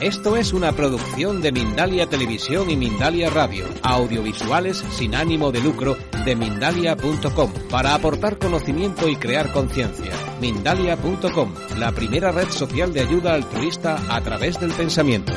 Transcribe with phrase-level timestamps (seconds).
[0.00, 5.96] Esto es una producción de Mindalia Televisión y Mindalia Radio, audiovisuales sin ánimo de lucro
[6.24, 10.12] de mindalia.com, para aportar conocimiento y crear conciencia.
[10.40, 15.32] Mindalia.com, la primera red social de ayuda altruista a través del pensamiento.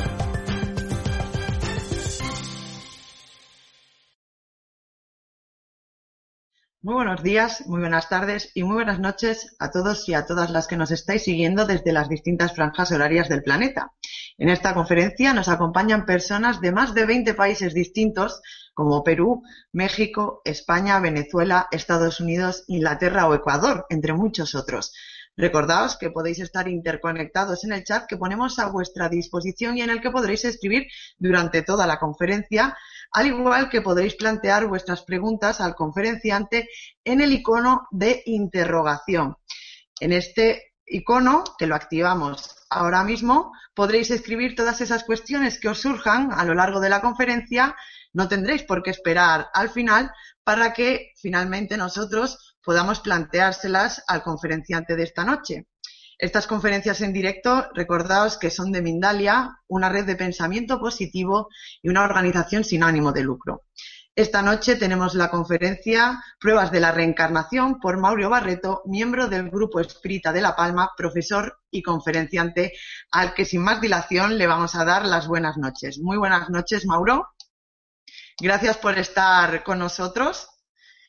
[6.80, 10.50] Muy buenos días, muy buenas tardes y muy buenas noches a todos y a todas
[10.50, 13.92] las que nos estáis siguiendo desde las distintas franjas horarias del planeta.
[14.40, 18.40] En esta conferencia nos acompañan personas de más de 20 países distintos
[18.72, 24.94] como Perú, México, España, Venezuela, Estados Unidos, Inglaterra o Ecuador, entre muchos otros.
[25.36, 29.90] Recordaos que podéis estar interconectados en el chat que ponemos a vuestra disposición y en
[29.90, 30.86] el que podréis escribir
[31.18, 32.76] durante toda la conferencia,
[33.10, 36.68] al igual que podréis plantear vuestras preguntas al conferenciante
[37.02, 39.36] en el icono de interrogación.
[39.98, 45.80] En este icono, que lo activamos ahora mismo, podréis escribir todas esas cuestiones que os
[45.80, 47.76] surjan a lo largo de la conferencia.
[48.12, 50.10] No tendréis por qué esperar al final
[50.44, 55.66] para que finalmente nosotros podamos planteárselas al conferenciante de esta noche.
[56.18, 61.48] Estas conferencias en directo, recordaos que son de Mindalia, una red de pensamiento positivo
[61.80, 63.62] y una organización sin ánimo de lucro.
[64.18, 69.78] Esta noche tenemos la conferencia Pruebas de la Reencarnación por Mauro Barreto, miembro del Grupo
[69.78, 72.72] Espírita de La Palma, profesor y conferenciante,
[73.12, 76.00] al que sin más dilación le vamos a dar las buenas noches.
[76.00, 77.28] Muy buenas noches, Mauro.
[78.40, 80.48] Gracias por estar con nosotros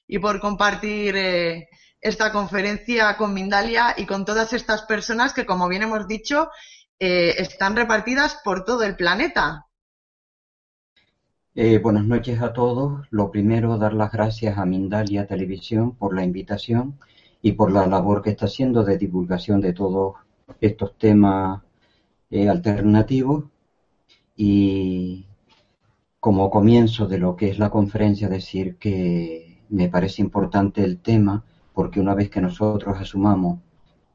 [0.05, 1.67] y por compartir eh,
[1.99, 6.52] esta conferencia con Mindalia y con todas estas personas que, como bien hemos dicho,
[6.99, 9.65] eh, están repartidas por todo el planeta.
[11.55, 13.08] Eh, buenas noches a todos.
[13.10, 16.99] Lo primero, dar las gracias a Mindalia Televisión por la invitación
[17.42, 20.15] y por la labor que está haciendo de divulgación de todos
[20.61, 21.61] estos temas
[22.30, 23.45] eh, alternativos.
[24.36, 25.27] Y
[26.20, 31.43] como comienzo de lo que es la conferencia, decir que me parece importante el tema,
[31.73, 33.59] porque una vez que nosotros asumamos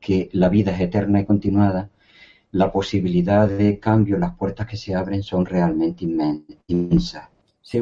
[0.01, 1.91] que la vida es eterna y continuada,
[2.55, 6.07] la posibilidad de cambio, las puertas que se abren son realmente
[6.69, 7.29] inmensas.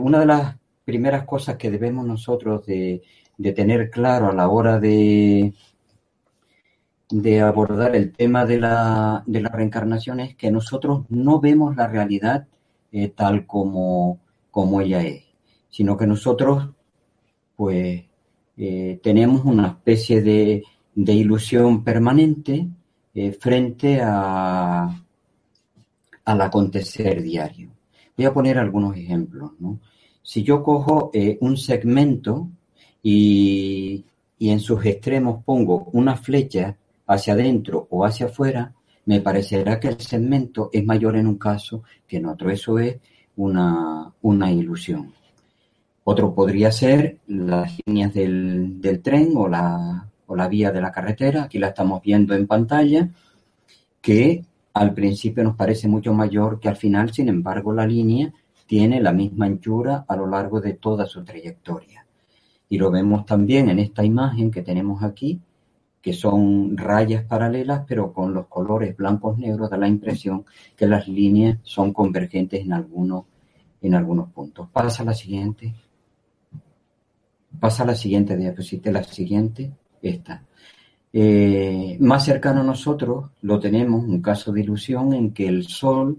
[0.01, 3.03] Una de las primeras cosas que debemos nosotros de,
[3.55, 5.53] tener claro a la hora de,
[7.11, 11.87] de abordar el tema de la, de la reencarnación es que nosotros no vemos la
[11.87, 12.47] realidad
[12.93, 15.23] eh, tal como, como ella es,
[15.69, 16.71] sino que nosotros
[17.57, 18.05] pues
[18.57, 20.63] eh, tenemos una especie de,
[20.95, 22.71] de ilusión permanente
[23.15, 25.03] eh, frente a,
[26.25, 27.71] al acontecer diario.
[28.17, 29.53] Voy a poner algunos ejemplos.
[30.23, 32.49] Si yo cojo eh, un segmento
[33.03, 34.05] y,
[34.39, 38.73] y en sus extremos pongo una flecha hacia adentro o hacia afuera,
[39.05, 42.51] me parecerá que el segmento es mayor en un caso que en otro.
[42.51, 42.97] Eso es
[43.37, 45.13] una, una ilusión.
[46.05, 51.45] Otro podría ser las líneas del, del tren o la, la vía de la carretera.
[51.45, 53.09] Aquí la estamos viendo en pantalla,
[54.01, 54.45] que
[54.75, 58.33] al principio nos parece mucho mayor que al final, sin embargo, la línea
[58.67, 62.07] tiene la misma anchura a lo largo de toda su trayectoria.
[62.69, 65.41] Y lo vemos también en esta imagen que tenemos aquí,
[66.01, 70.45] que son rayas paralelas, pero con los colores blancos negros da la impresión
[70.75, 73.25] que las líneas son convergentes en algunos,
[73.83, 74.69] en algunos puntos.
[74.73, 75.75] Pasa la siguiente.
[77.61, 79.71] Pasa la siguiente diapositiva, la siguiente,
[80.03, 80.43] esta.
[81.13, 86.19] Eh, más cercano a nosotros lo tenemos, un caso de ilusión en que el Sol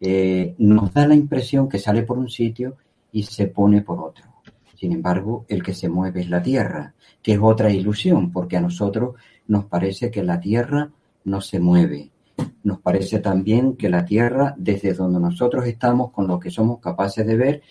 [0.00, 2.76] eh, nos da la impresión que sale por un sitio
[3.12, 4.24] y se pone por otro.
[4.74, 6.92] Sin embargo, el que se mueve es la Tierra,
[7.22, 9.14] que es otra ilusión, porque a nosotros
[9.46, 10.90] nos parece que la Tierra
[11.24, 12.10] no se mueve.
[12.64, 17.24] Nos parece también que la Tierra, desde donde nosotros estamos, con lo que somos capaces
[17.24, 17.62] de ver,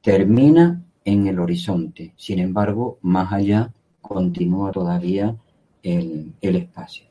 [0.00, 2.12] termina en el horizonte.
[2.16, 3.72] Sin embargo, más allá
[4.06, 5.34] continúa todavía
[5.82, 7.04] el, espacio.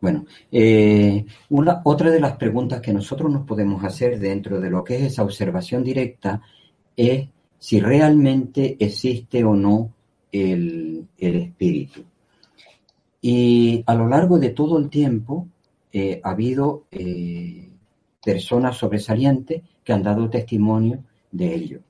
[0.00, 4.82] Bueno, eh, una, otra de las preguntas que nosotros nos podemos hacer dentro de lo
[4.82, 6.42] que es esa observación directa
[6.96, 7.28] es
[7.58, 9.92] si realmente existe o no
[10.30, 12.02] el, espíritu.
[13.20, 15.46] Y a lo largo de todo el tiempo
[15.92, 17.68] eh, ha habido eh,
[18.24, 21.80] personas sobresalientes que han dado testimonio de ello.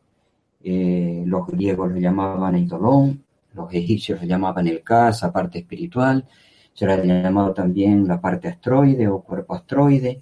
[0.65, 6.27] Los griegos lo llamaban Eidolón, los egipcios lo llamaban el Kas, la parte espiritual,
[6.73, 10.21] se le ha llamado también la parte astroide o cuerpo astroide,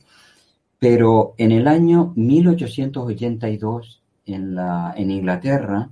[0.79, 5.91] pero en el año 1882 en, la, en Inglaterra,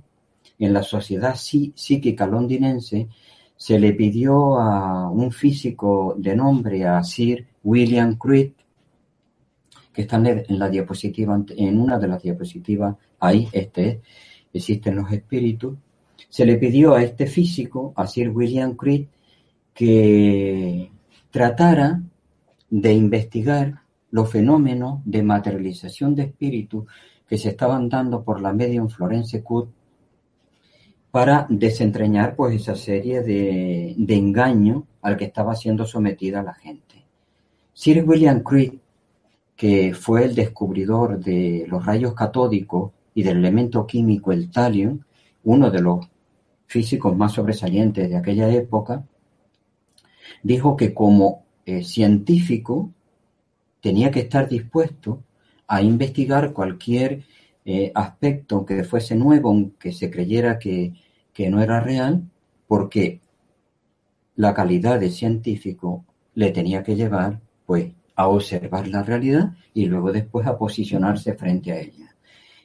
[0.57, 3.07] en la Sociedad Psíquica Londinense,
[3.55, 8.51] se le pidió a un físico de nombre, a Sir William Creed,
[9.93, 14.01] que está en la diapositiva, en una de las diapositivas, ahí, este
[14.53, 15.77] existen los espíritus,
[16.29, 19.07] se le pidió a este físico, a Sir William Creed,
[19.73, 20.91] que
[21.31, 22.01] tratara
[22.69, 23.81] de investigar
[24.11, 26.85] los fenómenos de materialización de espíritus
[27.27, 29.69] que se estaban dando por la medium Florence Cook
[31.11, 37.03] para desentrañar pues esa serie de, de engaño al que estaba siendo sometida la gente.
[37.73, 38.73] Sir William Creed,
[39.55, 44.99] que fue el descubridor de los rayos catódicos y del elemento químico el talium,
[45.43, 46.07] uno de los
[46.69, 49.03] físicos más sobresalientes de aquella época,
[50.43, 52.91] dijo que como eh, científico
[53.81, 55.23] tenía que estar dispuesto
[55.67, 57.23] a investigar cualquier
[57.65, 60.93] eh, aspecto que fuese nuevo, aunque se creyera que,
[61.33, 62.29] que no era real,
[62.67, 63.19] porque
[64.35, 66.05] la calidad de científico
[66.35, 71.71] le tenía que llevar pues a observar la realidad y luego después a posicionarse frente
[71.71, 72.08] a ella.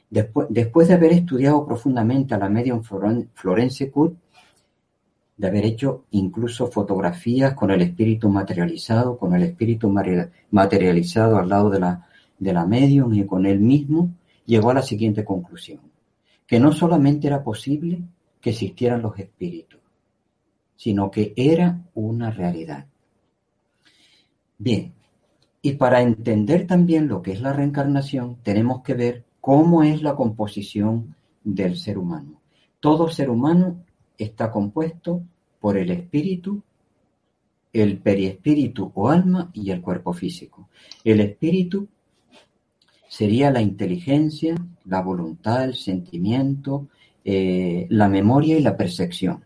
[0.09, 4.15] Después, de haber estudiado profundamente a la medium Florence Cook,
[5.37, 9.93] de haber hecho incluso fotografías con el espíritu materializado, con el espíritu
[10.51, 12.07] materializado al lado de la,
[12.39, 14.11] de la medium y con él mismo,
[14.45, 15.81] llegó a la siguiente conclusión,
[16.47, 18.01] que no solamente era posible
[18.39, 19.79] que existieran los espíritus,
[20.77, 22.85] sino que era una realidad.
[24.57, 24.93] Bien,
[25.61, 30.15] y para entender también lo que es la reencarnación, tenemos que ver cómo es la
[30.15, 31.13] composición
[31.43, 32.41] del ser humano.
[32.79, 33.85] Todo ser humano
[34.17, 35.21] está compuesto
[35.59, 36.63] por el espíritu,
[37.71, 40.69] el periespíritu o alma y el cuerpo físico.
[41.03, 41.87] El espíritu
[43.07, 46.87] sería la inteligencia, la voluntad, el sentimiento,
[47.23, 49.45] eh, la memoria y la percepción.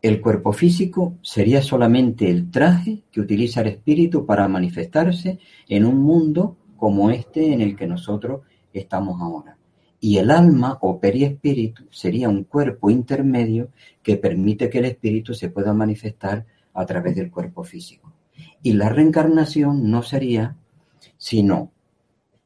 [0.00, 5.38] El cuerpo físico sería solamente el traje que utiliza el espíritu para manifestarse
[5.68, 8.42] en un mundo como este en el que nosotros
[8.72, 9.56] estamos ahora
[10.04, 13.70] y el alma o periespíritu sería un cuerpo intermedio
[14.02, 16.44] que permite que el espíritu se pueda manifestar
[16.74, 18.12] a través del cuerpo físico.
[18.62, 20.58] Y la reencarnación no sería
[21.16, 21.72] sino,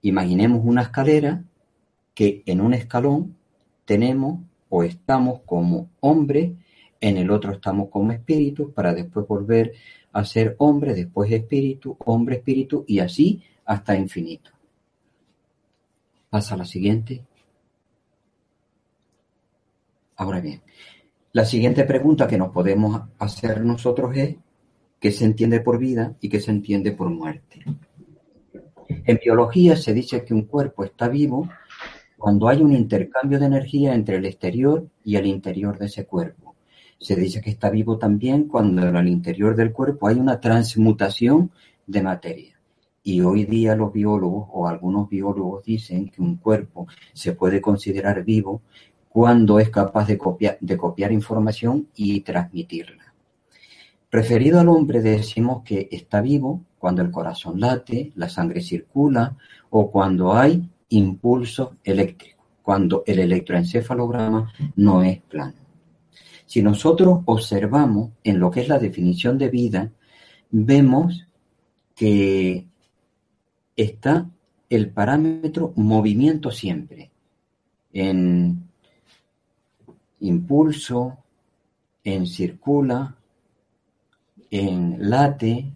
[0.02, 1.42] imaginemos una escalera
[2.14, 3.34] que en un escalón
[3.84, 4.38] tenemos
[4.68, 6.54] o estamos como hombre,
[7.00, 9.72] en el otro estamos como espíritu, para después volver
[10.12, 14.50] a ser hombre, después espíritu, hombre, espíritu, y así hasta infinito.
[16.30, 17.22] Pasa a la siguiente.
[20.16, 20.62] Ahora bien,
[21.32, 24.36] la siguiente pregunta que nos podemos hacer nosotros es,
[24.98, 27.62] ¿qué se entiende por vida y qué se entiende por muerte?
[28.88, 31.46] En biología se dice que un cuerpo está vivo
[32.16, 36.56] cuando hay un intercambio de energía entre el exterior y el interior de ese cuerpo.
[36.98, 41.52] Se dice que está vivo también cuando en el interior del cuerpo hay una transmutación
[41.86, 42.57] de materia.
[43.08, 48.22] Y hoy día los biólogos o algunos biólogos dicen que un cuerpo se puede considerar
[48.22, 48.60] vivo
[49.08, 53.14] cuando es capaz de copiar, de copiar información y transmitirla.
[54.10, 59.38] Referido al hombre decimos que está vivo cuando el corazón late, la sangre circula
[59.70, 65.56] o cuando hay impulso eléctrico, cuando el electroencefalograma no es plano.
[66.44, 69.90] Si nosotros observamos en lo que es la definición de vida,
[70.50, 71.26] vemos
[71.94, 72.67] que
[73.78, 74.28] está
[74.68, 77.10] el parámetro movimiento siempre.
[77.92, 78.68] En
[80.20, 81.18] impulso,
[82.04, 83.16] en circula,
[84.50, 85.72] en late,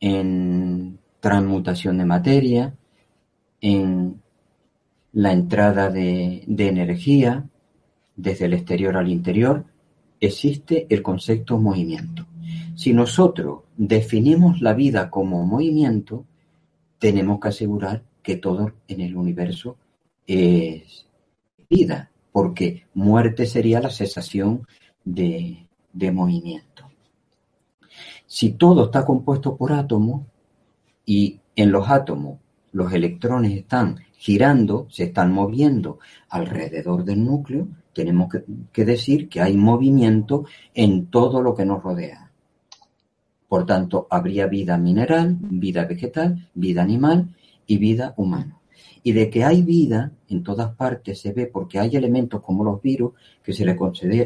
[0.00, 2.74] en transmutación de materia,
[3.60, 4.20] en
[5.12, 7.44] la entrada de, de, energía
[8.16, 9.64] desde el exterior al interior,
[10.20, 12.26] existe el concepto movimiento.
[12.74, 16.24] Si nosotros definimos la vida como movimiento,
[17.02, 19.76] tenemos que asegurar que todo en el universo
[20.24, 21.04] es
[21.68, 24.68] vida, porque muerte sería la cesación
[25.04, 25.66] de,
[26.12, 26.88] movimiento.
[28.24, 30.22] Si todo está compuesto por átomos
[31.04, 32.38] y en los átomos
[32.70, 38.32] los electrones están girando, se están moviendo alrededor del núcleo, tenemos
[38.72, 42.21] que, decir que hay movimiento en todo lo que nos rodea.
[43.52, 48.58] Por tanto, habría vida mineral, vida vegetal, vida animal y vida humana.
[49.02, 52.80] Y de que hay vida en todas partes se ve porque hay elementos como los
[52.80, 53.76] virus que se le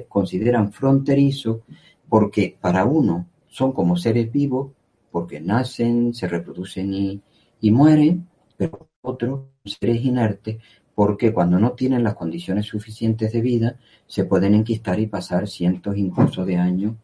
[0.09, 1.63] consideran fronterizos
[2.09, 4.71] porque para uno son como seres vivos
[5.11, 10.59] porque nacen, se reproducen y, mueren, pero otros seres inertes
[10.95, 15.97] porque cuando no tienen las condiciones suficientes de vida se pueden enquistar y pasar cientos
[15.97, 16.95] incluso de años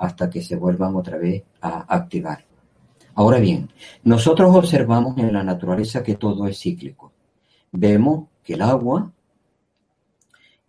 [0.00, 2.42] hasta que se vuelvan otra vez a activar.
[3.14, 3.68] Ahora bien,
[4.02, 7.12] nosotros observamos en la naturaleza que todo es cíclico.
[7.70, 9.12] Vemos que el agua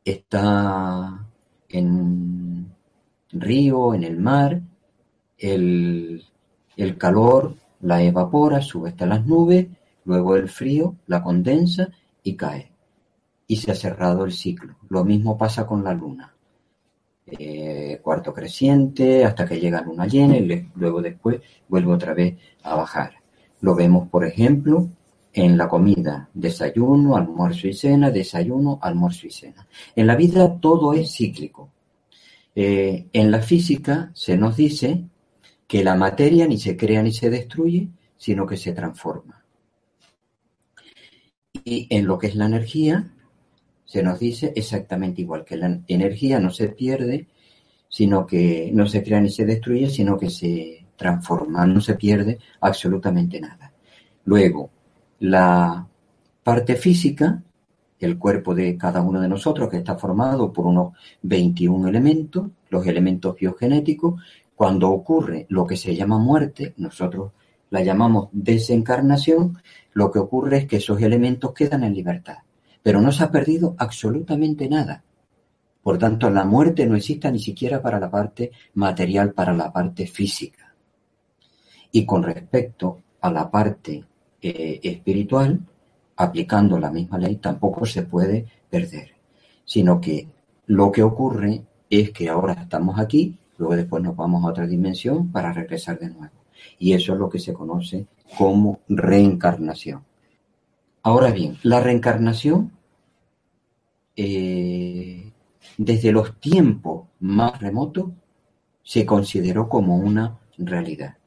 [0.04, 1.26] está
[1.70, 2.74] en
[3.32, 4.62] río, en el mar,
[5.38, 6.24] el,
[6.76, 9.68] el calor la evapora, sube hasta las nubes,
[10.04, 11.88] luego el frío la condensa
[12.22, 12.70] y cae.
[13.48, 14.76] Y se ha cerrado el ciclo.
[14.90, 16.34] Lo mismo pasa con la luna.
[17.40, 22.76] Eh, cuarto creciente hasta que llega luna llena y luego después vuelve otra vez a
[22.76, 23.14] bajar.
[23.62, 24.90] Lo vemos, por ejemplo,
[25.32, 29.66] en la comida, desayuno, almuerzo y cena, desayuno, almuerzo y cena.
[29.96, 31.70] En la vida todo es cíclico.
[32.54, 35.06] Eh, en la física se nos dice
[35.68, 39.42] que la materia ni se crea ni se destruye, sino que se transforma.
[41.64, 43.14] Y en lo que es la energía,
[43.91, 47.27] se nos dice exactamente igual, que la energía no se pierde,
[47.89, 52.39] sino que no se crea ni se destruye, sino que se transforma, no se pierde
[52.62, 53.74] absolutamente nada.
[54.24, 54.69] Luego,
[55.19, 55.86] la
[56.41, 57.43] parte física,
[58.00, 60.93] el cuerpo de cada uno de nosotros, que está formado por unos
[61.24, 64.21] 21 elementos, los elementos biogenéticos,
[64.55, 67.33] cuando ocurre lo que se llama muerte, nosotros
[67.69, 69.57] la llamamos desencarnación,
[69.91, 72.38] lo que ocurre es que esos elementos quedan en libertad
[72.84, 75.04] pero no se ha perdido absolutamente nada.
[75.82, 80.06] Por tanto, la muerte no existe ni siquiera para la parte material, para la parte
[80.06, 80.76] física.
[81.92, 84.04] Y con respecto a la parte
[84.42, 85.60] eh, espiritual,
[86.18, 89.12] aplicando la misma ley, tampoco se puede perder,
[89.66, 90.28] sino que
[90.68, 95.32] lo que ocurre es que ahora estamos aquí, luego después nos vamos a otra dimensión
[95.32, 96.34] para regresar de nuevo.
[96.78, 98.06] Y eso es lo que se conoce
[98.38, 100.04] como reencarnación.
[101.03, 102.72] Ahora bien, la reencarnación,
[104.15, 105.31] eh,
[105.77, 108.12] desde los tiempos más remotos,
[108.84, 111.17] se consideró como una realidad.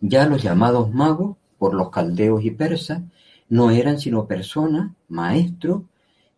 [0.00, 3.02] Ya los llamados magos, por los caldeos y persas,
[3.48, 5.82] no eran sino personas, maestros,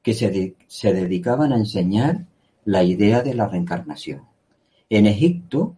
[0.02, 2.26] que se, se dedicaban a enseñar
[2.64, 4.22] la idea de la reencarnación.
[4.90, 5.76] En Egipto,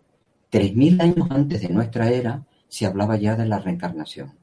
[0.51, 4.35] tres mil años antes de nuestra era, se hablaba ya de la reencarnación.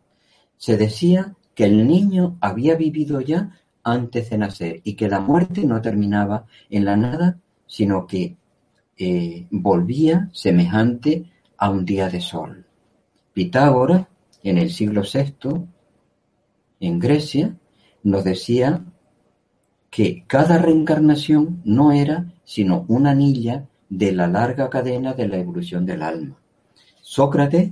[0.58, 5.66] Se decía que el niño había vivido ya antes de nacer y que la muerte
[5.66, 8.38] no terminaba en la nada, sino que
[8.96, 12.64] eh, volvía semejante a un día de sol.
[13.34, 14.06] Pitágoras,
[14.44, 15.66] en el siglo VI,
[16.80, 17.58] en Grecia,
[18.04, 18.86] nos decía
[19.90, 25.88] que cada reencarnación no era sino una anilla de la larga cadena de la evolución
[25.88, 26.38] del alma.
[27.02, 27.72] Sócrates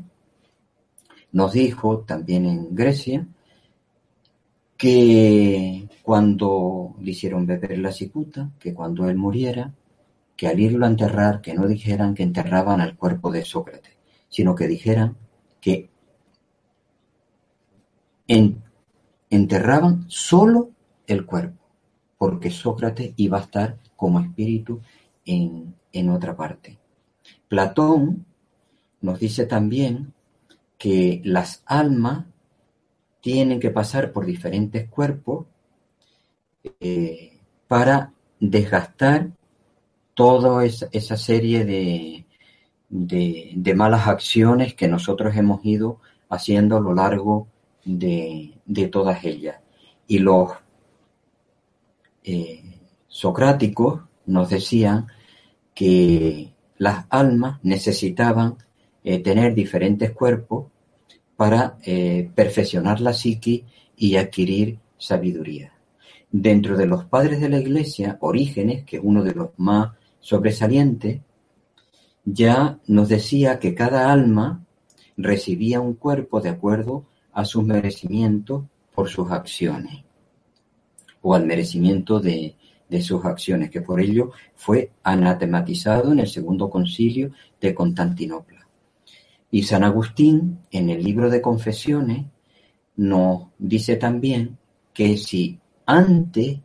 [1.32, 3.28] nos dijo también en Grecia
[4.78, 9.74] que cuando le hicieron beber la cicuta, que cuando él muriera,
[10.36, 13.94] que al irlo a enterrar, que no dijeran que enterraban al cuerpo de Sócrates,
[14.28, 15.16] sino que dijeran
[15.62, 15.90] que
[19.30, 20.72] enterraban solo
[21.08, 21.64] el cuerpo,
[22.18, 24.82] porque Sócrates iba a estar como espíritu
[25.26, 26.78] en, en otra parte.
[27.48, 28.26] Platón
[29.02, 30.14] nos dice también
[30.78, 32.26] que las almas
[33.26, 35.48] tienen que pasar por diferentes cuerpos
[36.80, 39.32] eh, para desgastar
[40.14, 42.24] toda esa, serie de,
[43.74, 47.48] malas acciones que nosotros hemos ido haciendo a lo largo
[47.84, 48.54] de,
[48.92, 49.60] todas ellas.
[50.06, 50.52] Y los
[52.24, 52.62] eh,
[53.08, 55.08] socráticos nos decían
[55.74, 58.58] que las almas necesitaban
[59.04, 60.75] eh, tener diferentes cuerpos
[61.36, 63.66] para eh, perfeccionar la psique
[63.98, 65.74] y adquirir sabiduría.
[66.32, 71.22] Dentro de los padres de la Iglesia, Orígenes, que es uno de los más sobresalientes,
[72.26, 74.66] ya nos decía que cada alma
[75.18, 80.04] recibía un cuerpo de acuerdo a sus merecimientos por sus acciones,
[81.22, 82.56] o al merecimiento de,
[82.90, 88.55] de sus acciones, que por ello fue anatematizado en el segundo concilio de Constantinopla.
[89.56, 92.26] Y San Agustín, en el libro de Confesiones,
[92.98, 94.58] nos dice también
[94.94, 96.60] que si antes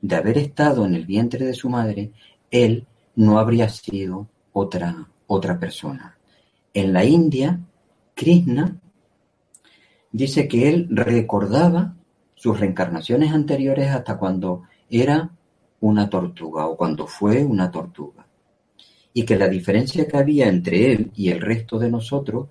[0.00, 2.12] de haber estado en el vientre de su madre,
[2.52, 2.86] él
[3.16, 6.16] no habría sido otra, otra persona.
[6.72, 7.58] en la India,
[8.14, 8.80] Krishna
[10.12, 11.96] dice que él recordaba
[12.36, 15.32] sus reencarnaciones anteriores hasta cuando era
[15.80, 18.25] una tortuga o cuando fue una tortuga.
[19.16, 22.48] Y que la diferencia que había entre él y el resto de nosotros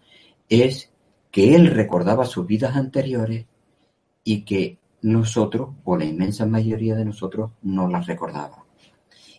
[0.50, 0.92] es
[1.30, 3.46] que él recordaba sus vidas anteriores
[4.24, 8.66] y que nosotros, o la inmensa mayoría de nosotros, no las recordaba.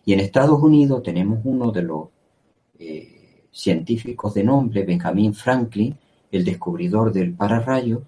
[0.05, 2.07] Y en Estados Unidos tenemos uno de los
[2.79, 5.97] eh, científicos de nombre, Benjamin Franklin,
[6.31, 8.03] el descubridor del pararrayo,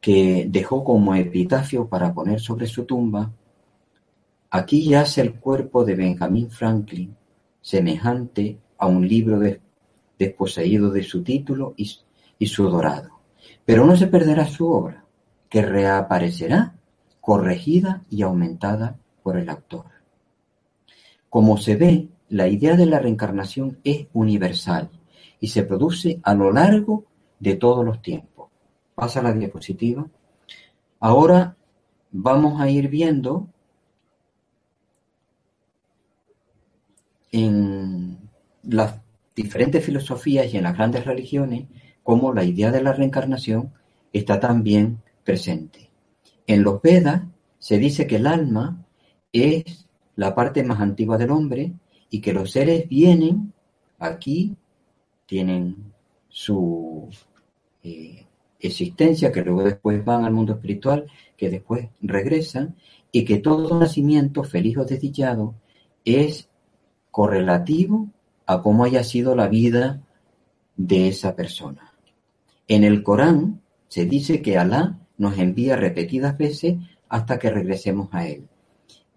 [0.00, 3.30] que dejó como epitafio para poner sobre su tumba,
[4.50, 7.19] aquí yace el cuerpo de Benjamin Franklin,
[7.60, 9.40] semejante a un libro
[10.18, 13.20] desposeído de su título y, su dorado.
[13.64, 15.04] Pero no se perderá su obra,
[15.48, 16.74] que reaparecerá
[17.20, 19.84] corregida y aumentada por el autor.
[21.28, 24.88] Como se ve, la idea de la reencarnación es universal
[25.40, 27.04] y se produce a lo largo
[27.38, 28.48] de todos los tiempos.
[28.94, 30.06] Pasa la diapositiva.
[31.00, 31.56] Ahora
[32.12, 33.48] vamos a ir viendo
[37.32, 38.18] en
[38.62, 39.00] las
[39.34, 41.64] diferentes filosofías y en las grandes religiones
[42.02, 43.72] cómo la idea de la reencarnación
[44.12, 45.90] está también presente.
[46.46, 47.22] En los Vedas
[47.58, 48.84] se dice que el alma
[49.32, 51.72] es la parte más antigua del hombre
[52.10, 53.52] y que los seres vienen
[53.98, 54.56] aquí,
[55.26, 55.92] tienen
[56.28, 57.08] su
[57.84, 58.26] eh,
[58.58, 61.06] existencia, que luego después van al mundo espiritual,
[61.36, 62.76] que después regresan,
[63.12, 65.54] y que todo nacimiento, feliz o desdichado,
[66.04, 66.49] es
[67.10, 68.08] correlativo
[68.46, 70.02] a cómo haya sido la vida
[70.76, 71.92] de esa persona.
[72.66, 76.76] En el Corán se dice que Alá nos envía repetidas veces
[77.08, 78.48] hasta que regresemos a Él.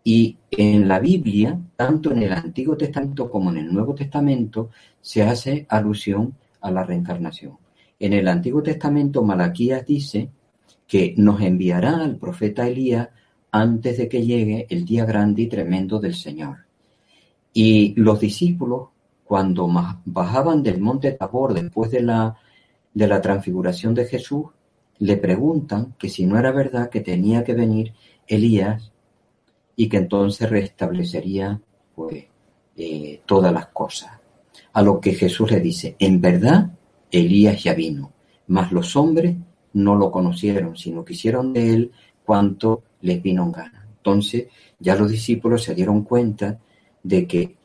[0.04, 4.70] Y en la Biblia, tanto en el Antiguo Testamento como en el Nuevo Testamento,
[5.00, 7.58] se hace alusión a la reencarnación.
[8.00, 10.30] En el Antiguo Testamento, Malaquías dice
[10.88, 13.10] que nos enviará al profeta Elías
[13.52, 16.63] antes de que llegue el día grande y tremendo del Señor.
[17.53, 18.89] Y los discípulos,
[19.24, 19.70] cuando
[20.05, 22.35] bajaban del monte Tabor después de la,
[22.94, 24.48] de la transfiguración de Jesús,
[25.00, 27.94] le preguntan que si no era verdad que tenía que venir
[28.27, 28.92] Elías
[29.75, 31.59] y que entonces restablecería
[31.96, 32.25] pues
[32.77, 34.11] eh, todas las cosas.
[34.74, 36.72] A lo que Jesús le dice, en verdad
[37.11, 38.11] Elías ya vino,
[38.48, 39.35] mas los hombres
[39.74, 41.92] no lo conocieron, sino que hicieron de él
[42.24, 43.87] cuanto les vino en gana.
[43.98, 44.48] Entonces
[44.79, 46.59] ya los discípulos se dieron cuenta
[47.03, 47.55] de que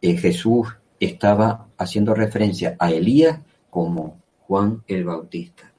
[0.00, 5.72] eh, Jesús estaba haciendo referencia a Elías como Juan el Bautista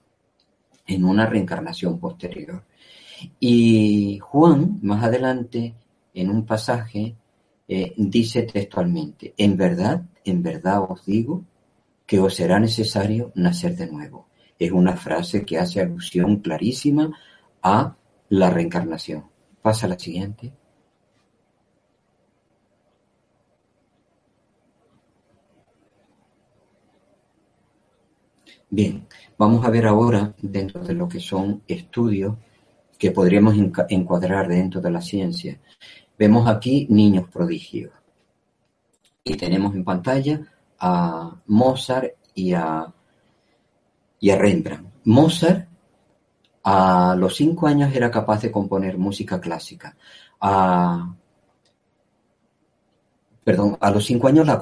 [0.85, 2.63] en una reencarnación posterior.
[3.39, 5.75] Y Juan, más adelante,
[6.13, 7.15] en un pasaje,
[7.67, 11.43] eh, dice textualmente, en verdad, en verdad os digo,
[12.05, 14.27] que os será necesario nacer de nuevo.
[14.57, 17.11] Es una frase que hace alusión clarísima
[17.61, 17.95] a
[18.29, 19.25] la reencarnación.
[19.61, 20.53] Pasa la siguiente.
[28.69, 32.35] Bien, vamos a ver ahora dentro de lo que son estudios
[32.97, 33.55] que podríamos
[33.89, 35.57] encuadrar dentro de la ciencia.
[36.19, 37.93] Vemos aquí niños prodigios.
[39.23, 40.41] Y tenemos en pantalla
[40.79, 42.93] a Mozart y a,
[44.19, 44.89] y a Rembrandt.
[45.05, 45.69] Mozart
[46.63, 49.95] a los cinco años era capaz de componer música clásica.
[50.41, 51.15] A,
[53.45, 54.59] perdón, a los cinco años la,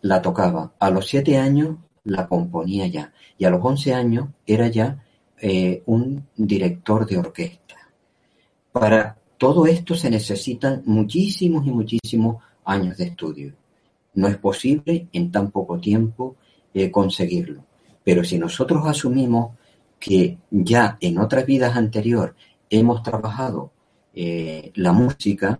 [0.00, 0.72] la tocaba.
[0.78, 3.12] A los siete años la componía ya.
[3.38, 5.02] Y a los once años era ya
[5.40, 7.76] eh, un director de orquesta.
[8.70, 13.52] Para todo esto se necesitan muchísimos y muchísimos años de estudio.
[14.14, 16.36] No es posible en tan poco tiempo
[16.72, 17.64] eh, conseguirlo.
[18.04, 19.56] Pero si nosotros asumimos
[19.98, 22.34] que ya en otras vidas anteriores
[22.68, 23.70] hemos trabajado
[24.14, 25.58] eh, la música,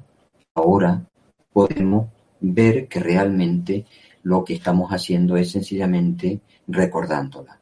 [0.55, 1.05] ahora
[1.52, 2.09] podemos
[2.40, 3.87] ver que realmente
[4.22, 7.58] lo que estamos haciendo es sencillamente recordándola.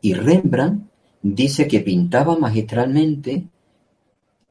[0.00, 0.88] Y Rembrandt
[1.22, 3.46] dice que pintaba magistralmente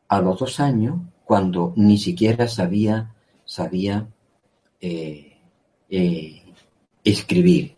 [0.08, 3.14] a los dos años cuando ni siquiera sabía,
[4.82, 5.38] eh,
[5.90, 6.42] eh,
[7.04, 7.76] escribir.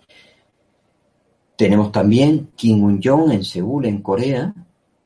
[1.58, 4.54] Tenemos también Kim Un-jong en Seúl, en Corea,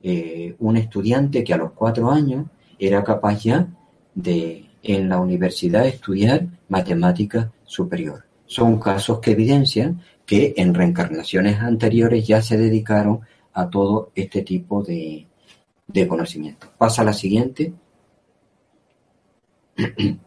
[0.01, 2.45] eh, un estudiante que a los cuatro años
[2.77, 3.67] era capaz ya
[4.13, 8.24] de en la universidad estudiar matemática superior.
[8.45, 13.21] Son casos que evidencian que en reencarnaciones anteriores ya se dedicaron
[13.53, 15.27] a todo este tipo de,
[15.87, 16.67] de conocimiento.
[16.77, 17.73] Pasa a la siguiente.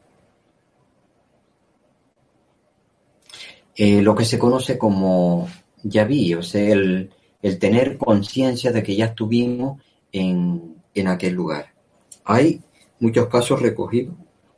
[3.76, 5.48] eh, lo que se conoce como
[5.82, 7.10] ya vi, o sea, el,
[7.58, 9.80] tener conciencia de que ya estuvimos
[10.12, 11.72] en, en aquel lugar.
[12.24, 12.60] Hay
[13.00, 14.14] muchos casos recogidos.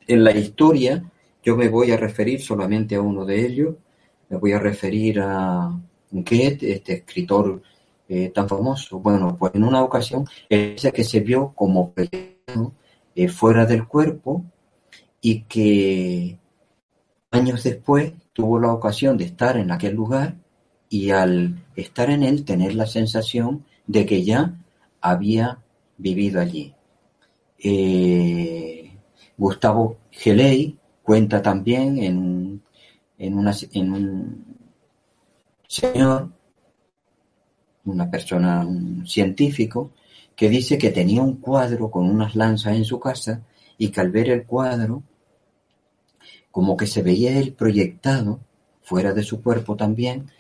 [0.06, 1.04] En la historia,
[1.42, 3.74] yo me voy a referir solamente a uno de ellos,
[4.28, 5.70] me voy a referir a
[6.10, 7.62] Goethe, este escritor
[8.08, 8.98] eh, tan famoso.
[8.98, 14.44] Bueno, pues en una ocasión, dice que se vio como eh, fuera del cuerpo
[15.20, 16.38] y que
[17.30, 20.36] años después tuvo la ocasión de estar en aquel lugar
[20.88, 24.54] y al estar en él tener la sensación de que ya
[25.00, 25.58] había
[25.96, 26.74] vivido allí.
[27.58, 28.92] Eh,
[29.36, 30.79] Gustavo Geley
[31.10, 32.62] cuenta también en,
[33.18, 34.44] en, una, en un
[35.66, 36.30] señor,
[37.84, 39.90] una persona, un científico,
[40.36, 43.42] que dice que tenía un cuadro con unas lanzas en su casa
[43.76, 45.02] y que al ver el cuadro,
[46.52, 48.38] como que se veía él proyectado
[48.80, 50.30] fuera de su cuerpo también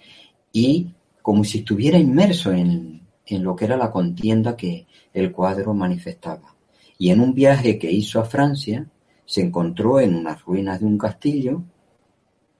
[0.52, 5.74] y como si estuviera inmerso en, en lo que era la contienda que el cuadro
[5.74, 6.54] manifestaba.
[6.96, 8.86] Y en un viaje que hizo a Francia,
[9.30, 11.62] se encontró en unas ruinas de un castillo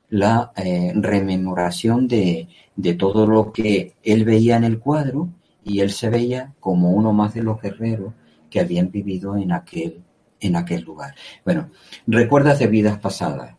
[0.09, 5.31] la eh, rememoración de, de, todo lo que él veía en el cuadro
[5.65, 8.15] y él se veía como uno más de los guerreros
[8.49, 10.01] que habían vivido en aquel,
[10.39, 11.17] en aquel lugar.
[11.45, 11.71] Bueno,
[12.07, 13.57] recuerdas de vidas pasadas.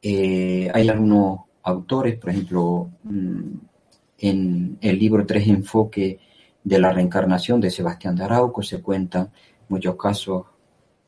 [0.00, 3.52] Eh, hay algunos autores, por ejemplo, mm,
[4.18, 6.18] en el libro Tres Enfoques
[6.62, 9.32] de la Reencarnación de Sebastián de Arauco se cuentan
[9.68, 10.46] muchos casos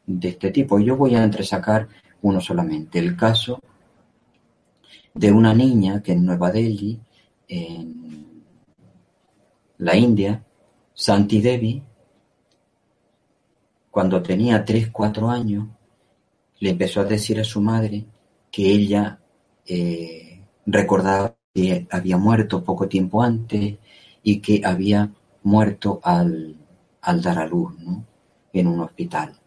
[0.09, 0.81] de este tipo.
[0.81, 1.87] Yo voy a entresacar
[2.23, 3.61] uno solamente, el caso
[5.15, 6.99] de una niña que en Nueva Delhi,
[7.47, 8.43] en
[9.79, 10.43] la India,
[10.95, 11.83] Santi Devi,
[13.91, 15.69] cuando tenía 3, 4 años,
[16.61, 18.05] le empezó a decir a su madre
[18.51, 19.21] que ella
[19.67, 23.77] eh, recordaba que había muerto poco tiempo antes
[24.23, 25.11] y que había
[25.43, 26.57] muerto al,
[27.03, 27.75] al dar a luz
[28.53, 29.39] en un hospital.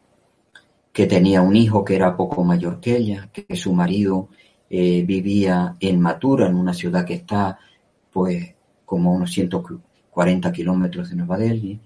[0.91, 4.29] Que tenía un hijo que era poco mayor que ella, que su marido
[4.69, 7.59] eh, vivía en Matura, en una ciudad que está
[8.11, 11.79] pues como unos 140 kilómetros de Nueva Delhi,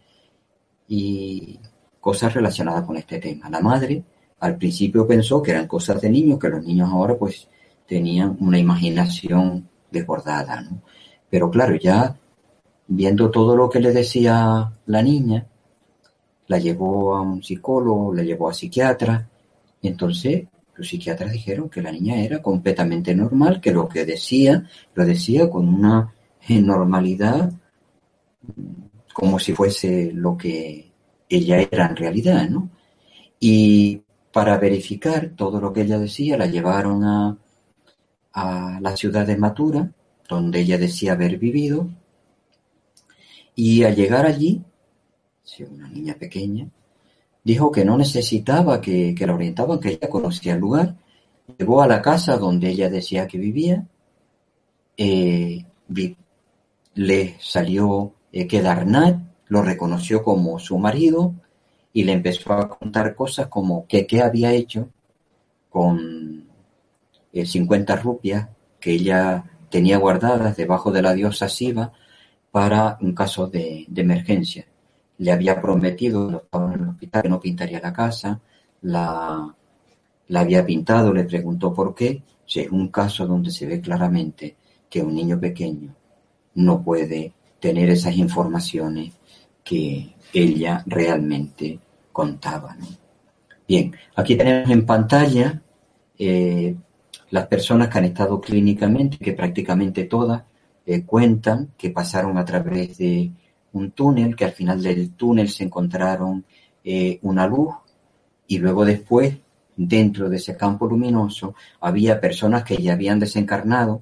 [0.88, 1.60] y
[2.00, 3.50] cosas relacionadas con este tema.
[3.50, 4.04] La madre
[4.40, 7.48] al principio pensó que eran cosas de niños, que los niños ahora pues
[7.88, 10.82] tenían una imaginación desbordada, ¿no?
[11.30, 12.16] Pero claro, ya
[12.88, 15.48] viendo todo lo que le decía la niña,
[16.48, 19.28] la llevó a un psicólogo, la llevó a psiquiatra,
[19.82, 25.06] entonces los psiquiatras dijeron que la niña era completamente normal, que lo que decía, lo
[25.06, 26.14] decía con una
[26.50, 27.52] normalidad,
[29.14, 30.92] como si fuese lo que
[31.30, 32.70] ella era en realidad, ¿no?
[33.40, 37.38] Y para verificar todo lo que ella decía, la llevaron a,
[38.34, 39.90] a la ciudad de Matura,
[40.28, 41.88] donde ella decía haber vivido,
[43.56, 44.62] y al llegar allí,
[45.60, 46.68] una niña pequeña,
[47.44, 50.96] dijo que no necesitaba que, la orientaban, que ella conocía el lugar,
[51.58, 53.88] llegó a la casa donde ella decía que vivía,
[54.98, 55.66] eh,
[56.96, 61.34] le salió eh, que Darnat lo reconoció como su marido
[61.94, 64.90] y le empezó a contar cosas como que qué había hecho
[65.70, 66.46] con
[67.32, 71.92] 50 eh, rupias que ella tenía guardadas debajo de la diosa Siva
[72.52, 74.66] para un caso de, emergencia.
[75.18, 78.40] Le había prometido estaba en el hospital que no pintaría la casa,
[78.82, 79.56] la,
[80.28, 82.22] la había pintado, le preguntó por qué.
[82.46, 84.56] Si es un caso donde se ve claramente
[84.90, 85.96] que un niño pequeño
[86.56, 89.14] no puede tener esas informaciones
[89.64, 91.80] que ella realmente
[92.12, 92.78] contaba.
[93.68, 95.62] Bien, aquí tenemos en pantalla
[96.18, 96.76] eh,
[97.32, 100.44] las personas que han estado clínicamente, que prácticamente todas
[100.86, 103.32] eh, cuentan que pasaron a través de
[103.76, 106.46] un túnel, que al final del túnel se encontraron
[106.84, 107.76] eh, una luz
[108.48, 109.38] y luego después,
[109.76, 114.02] dentro de ese campo luminoso, había personas que ya habían desencarnado,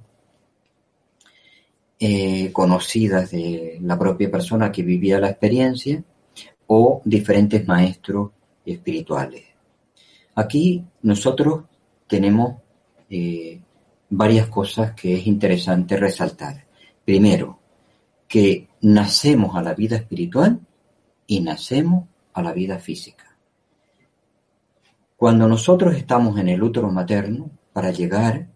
[1.99, 6.03] eh, conocidas de la propia persona que vivía la experiencia
[6.67, 8.31] o diferentes maestros
[8.65, 9.43] espirituales.
[10.35, 11.63] Aquí nosotros
[12.07, 12.55] tenemos
[14.09, 16.65] varias cosas que es interesante resaltar.
[17.05, 17.59] Primero,
[18.33, 20.59] que nacemos a la vida espiritual
[21.27, 23.37] y nacemos a la vida física.
[25.15, 28.47] Cuando nosotros estamos en el útero materno, para llegar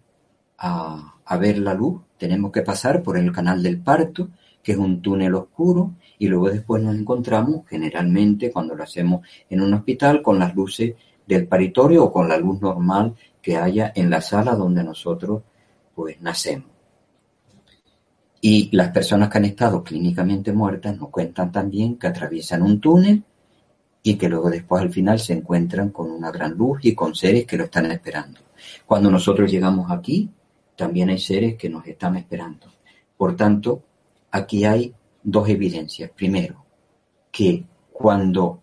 [0.58, 4.30] a, ver la luz, tenemos que pasar por el canal del parto,
[4.63, 9.62] que es un túnel oscuro, y luego después nos encontramos, generalmente cuando lo hacemos en
[9.62, 10.96] un hospital, con las luces
[11.28, 15.44] del paritorio o con la luz normal que haya en la sala donde nosotros
[15.94, 16.77] pues nacemos.
[18.50, 23.22] Y las personas que han estado clínicamente muertas nos cuentan también que atraviesan un túnel
[24.02, 27.46] y que luego después al final se encuentran con una gran luz y con seres
[27.46, 28.40] que lo están esperando.
[28.86, 30.30] Cuando nosotros llegamos aquí,
[30.78, 32.68] también hay seres que nos están esperando.
[33.18, 33.84] Por tanto,
[34.32, 36.10] aquí hay dos evidencias.
[36.12, 36.64] Primero,
[37.30, 38.62] que cuando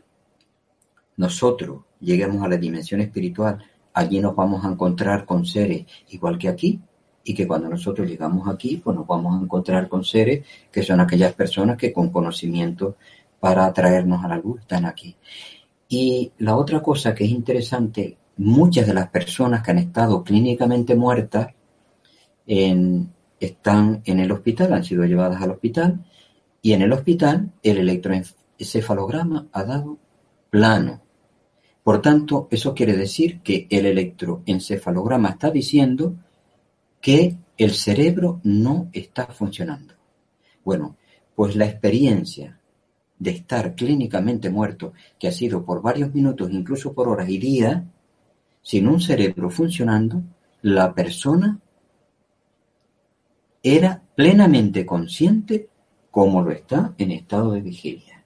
[1.18, 6.48] nosotros lleguemos a la dimensión espiritual, allí nos vamos a encontrar con seres igual que
[6.48, 6.80] aquí,
[7.24, 11.00] y que cuando nosotros llegamos aquí, pues nos vamos a encontrar con seres que son
[11.00, 12.96] aquellas personas que con conocimiento
[13.40, 15.16] para atraernos a la luz están aquí.
[15.88, 20.94] Y la otra cosa que es interesante, muchas de las personas que han estado clínicamente
[20.94, 21.48] muertas
[22.46, 26.04] están en el hospital, han sido llevadas al hospital,
[26.60, 29.98] y en el hospital el electroencefalograma ha dado
[30.50, 31.02] plano.
[31.82, 36.14] Por tanto, eso quiere decir que el electroencefalograma está diciendo
[37.04, 39.92] que el cerebro no está funcionando.
[40.64, 40.96] Bueno,
[41.34, 42.58] pues la experiencia
[43.18, 47.82] de estar clínicamente muerto, que ha sido por varios minutos, incluso por horas y días,
[48.62, 50.22] sin un cerebro funcionando,
[50.62, 51.60] la persona
[53.62, 55.68] era plenamente consciente
[56.10, 58.24] como lo está en estado de vigilia.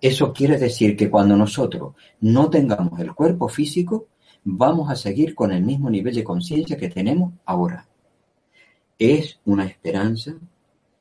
[0.00, 4.08] Eso quiere decir que cuando nosotros no tengamos el cuerpo físico,
[4.42, 7.86] vamos a seguir con el mismo nivel de conciencia que tenemos ahora
[9.00, 10.34] es una esperanza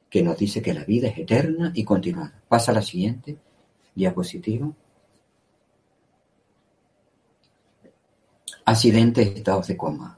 [0.10, 2.42] que nos dice que la vida es eterna y continuada.
[2.48, 3.38] Pasa a la siguiente
[3.94, 4.72] diapositiva.
[8.64, 10.18] Accidentes, estados de coma.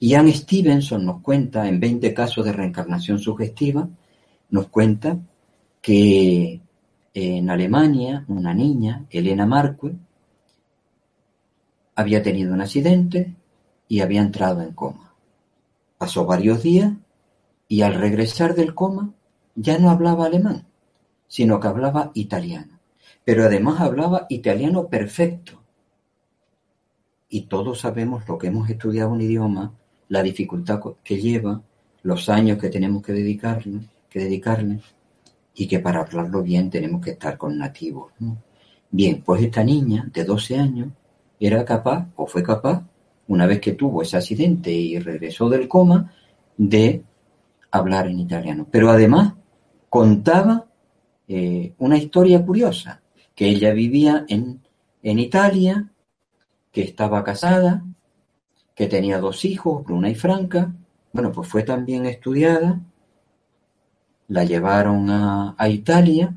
[0.00, 3.88] Ian Stevenson nos cuenta, en 20 casos de reencarnación sugestiva,
[4.50, 5.18] nos cuenta
[5.82, 6.60] que
[7.12, 9.92] en Alemania una niña, Elena Marque,
[11.94, 13.34] había tenido un accidente
[13.86, 15.05] y había entrado en coma.
[15.98, 16.92] Pasó varios días
[17.68, 19.12] y al regresar del coma
[19.54, 20.66] ya no hablaba alemán,
[21.26, 22.78] sino que hablaba italiano.
[23.24, 25.62] Pero además hablaba italiano perfecto.
[27.28, 29.72] Y todos sabemos lo que hemos estudiado un idioma,
[30.08, 31.60] la dificultad que lleva,
[32.02, 34.80] los años que tenemos que dedicarle, que dedicarle
[35.54, 38.12] y que para hablarlo bien tenemos que estar con nativos.
[38.90, 40.88] Bien, pues esta niña de 12 años
[41.40, 42.84] era capaz o fue capaz
[43.28, 46.12] una vez que tuvo ese accidente y regresó del coma,
[46.56, 47.02] de
[47.70, 48.66] hablar en italiano.
[48.70, 49.34] Pero además
[49.88, 50.66] contaba
[51.28, 53.02] eh, una historia curiosa,
[53.34, 54.60] que ella vivía en,
[55.02, 55.90] en Italia,
[56.72, 57.84] que estaba casada,
[58.74, 60.72] que tenía dos hijos, Bruna y Franca.
[61.12, 62.80] Bueno, pues fue también estudiada,
[64.28, 66.34] la llevaron a, a Italia,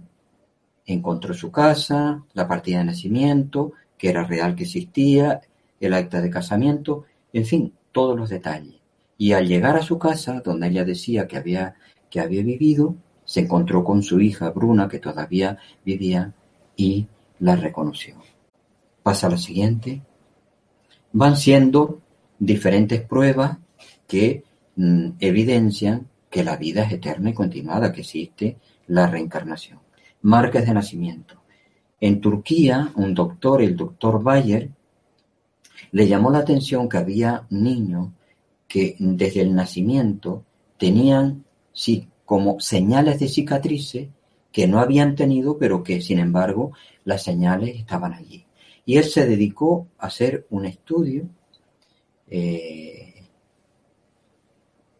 [0.85, 5.41] encontró su casa, la partida de nacimiento, que era real que existía,
[5.79, 8.75] el acta de casamiento, en fin, todos los detalles.
[9.17, 11.75] Y al llegar a su casa, donde ella decía que había,
[12.09, 16.33] que había vivido, se encontró con su hija Bruna, que todavía vivía,
[16.75, 17.07] y
[17.39, 18.15] la reconoció.
[19.03, 20.01] Pasa a la siguiente.
[21.11, 21.99] Van siendo
[22.39, 23.57] diferentes pruebas
[24.07, 24.43] que
[24.75, 29.79] mm, evidencian que la vida es eterna y continuada, que existe la reencarnación.
[30.21, 31.35] Marcas de nacimiento.
[31.99, 34.69] En Turquía, un doctor, el doctor Bayer,
[35.91, 38.09] le llamó la atención que había niños
[38.67, 40.43] que desde el nacimiento
[40.77, 44.09] tenían sí, como señales de cicatrices
[44.51, 46.71] que no habían tenido, pero que sin embargo
[47.03, 48.45] las señales estaban allí.
[48.85, 51.27] Y él se dedicó a hacer un estudio
[52.27, 53.27] eh,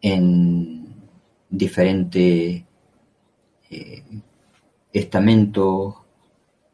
[0.02, 0.86] en
[1.48, 2.62] diferentes
[3.70, 4.02] eh,
[4.92, 5.94] estamentos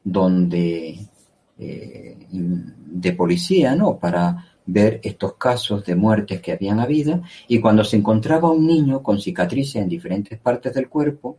[0.05, 0.99] donde
[1.59, 2.17] eh,
[2.87, 3.99] de policía, ¿no?
[3.99, 9.03] Para ver estos casos de muertes que habían habido y cuando se encontraba un niño
[9.03, 11.39] con cicatrices en diferentes partes del cuerpo,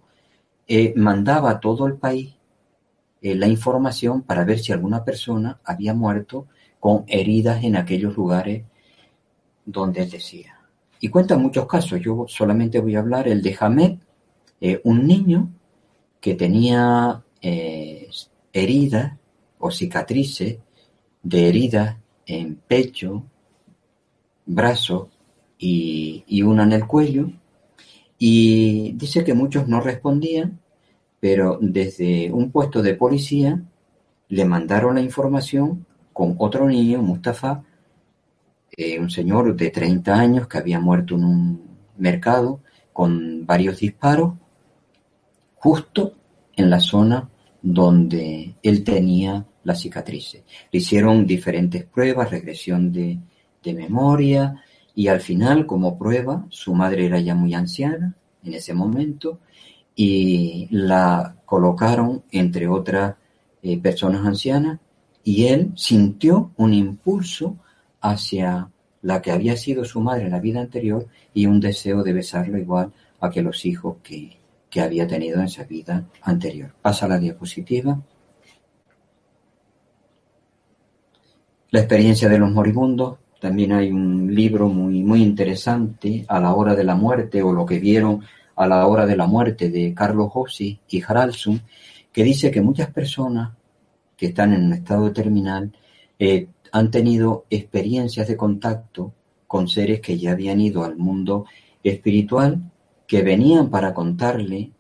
[0.68, 2.36] eh, mandaba a todo el país
[3.22, 6.48] eh, la información para ver si alguna persona había muerto
[6.80, 8.64] con heridas en aquellos lugares
[9.66, 10.54] donde él decía.
[11.00, 13.98] Y cuenta muchos casos, yo solamente voy a hablar el de Hamed,
[14.84, 15.52] un niño
[16.20, 17.24] que tenía
[18.52, 19.14] heridas
[19.60, 20.58] o cicatrices
[21.24, 23.24] de heridas en pecho,
[24.46, 25.10] brazo
[25.58, 27.32] y, una en el cuello.
[28.20, 30.60] Y dice que muchos no respondían,
[31.20, 33.62] pero desde un puesto de policía
[34.30, 37.64] le mandaron la información con otro niño, Mustafa,
[38.76, 41.62] eh, un señor de 30 años que había muerto en un
[41.98, 42.60] mercado
[42.94, 44.34] con varios disparos,
[45.56, 46.14] justo
[46.56, 47.30] en la zona
[47.62, 50.44] donde él tenía las cicatrices.
[50.72, 53.20] Le hicieron diferentes pruebas, regresión de,
[53.66, 54.64] memoria
[54.96, 59.42] y al final, como prueba, su madre era ya muy anciana en ese momento
[59.94, 63.16] y la colocaron entre otras
[63.62, 64.80] eh, personas ancianas
[65.22, 67.58] y él sintió un impulso
[68.00, 68.70] hacia
[69.02, 72.58] la que había sido su madre en la vida anterior y un deseo de besarlo
[72.58, 74.38] igual a que los hijos que,
[74.70, 76.74] que había tenido en esa vida anterior.
[76.82, 78.02] Pasa la diapositiva.
[81.78, 83.20] La experiencia de los moribundos.
[83.40, 87.68] También hay un libro muy, muy interesante, A la hora de la muerte, o lo
[87.68, 88.24] que vieron
[88.56, 91.62] a la hora de la muerte, de Carlos Hossi y Haraldson,
[92.12, 93.52] que dice que muchas personas
[94.18, 95.72] que están en un estado terminal
[96.18, 99.14] eh, han tenido experiencias de contacto
[99.46, 101.46] con seres que ya habían ido al mundo
[101.84, 102.60] espiritual,
[103.06, 104.72] que venían para contarle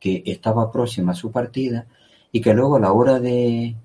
[0.00, 1.84] que estaba próxima a su partida
[2.32, 3.76] y que luego a la hora de,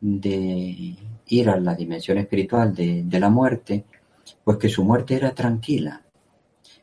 [0.00, 0.94] de
[1.28, 3.84] ir a la dimensión espiritual de, la muerte,
[4.44, 6.02] pues que su muerte era tranquila.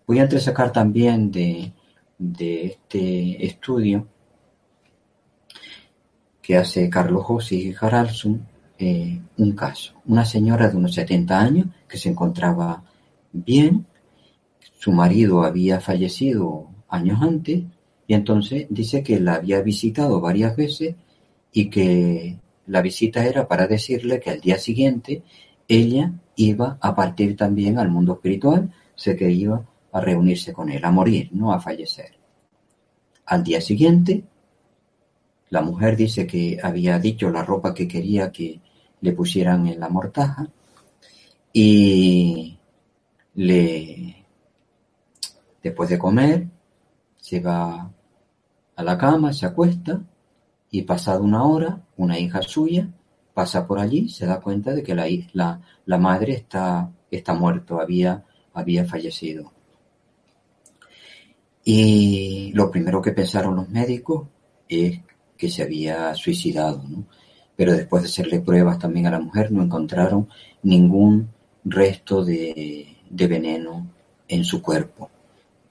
[0.07, 1.73] Voy a entresacar también de,
[2.17, 4.07] este estudio
[6.41, 8.45] que hace Carlos José Haraldson
[8.77, 9.93] eh, un caso.
[10.05, 12.83] Una señora de unos 70 años que se encontraba
[13.31, 13.85] bien,
[14.79, 17.63] su marido había fallecido años antes
[18.07, 20.95] y entonces dice que la había visitado varias veces
[21.51, 22.39] y que
[22.69, 25.23] la visita era para decirle que al día siguiente
[25.67, 30.85] ella iba a partir también al mundo espiritual, sé que iba a reunirse con él,
[30.85, 32.11] a morir, no a fallecer.
[33.25, 34.23] Al día siguiente,
[35.49, 38.61] la mujer dice que había dicho la ropa que quería que
[39.01, 40.47] le pusieran en la mortaja
[41.51, 42.59] y
[43.33, 44.25] le
[45.63, 46.47] después de comer
[47.17, 47.91] se va
[48.75, 50.01] a la cama, se acuesta
[50.71, 52.89] y pasada una hora una hija suya
[53.33, 57.79] pasa por allí, se da cuenta de que la, la, la madre está, está muerto,
[57.79, 59.53] había, había fallecido.
[61.63, 64.27] Y lo primero que pensaron los médicos
[64.67, 64.99] es
[65.37, 67.05] que se había suicidado, ¿no?
[67.55, 70.29] pero después de hacerle pruebas también a la mujer no encontraron
[70.63, 71.29] ningún
[71.65, 73.85] resto de, veneno
[74.27, 75.09] en su cuerpo,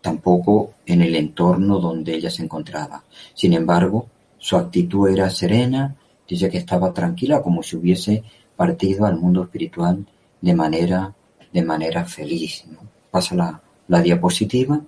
[0.00, 3.04] tampoco en el entorno donde ella se encontraba.
[3.34, 4.06] Sin embargo,
[4.38, 5.96] su actitud era serena,
[6.26, 8.22] dice que estaba tranquila como si hubiese
[8.56, 10.06] partido al mundo espiritual
[10.40, 11.14] de manera,
[11.52, 12.64] de manera feliz.
[13.10, 14.80] Pasa la, la diapositiva.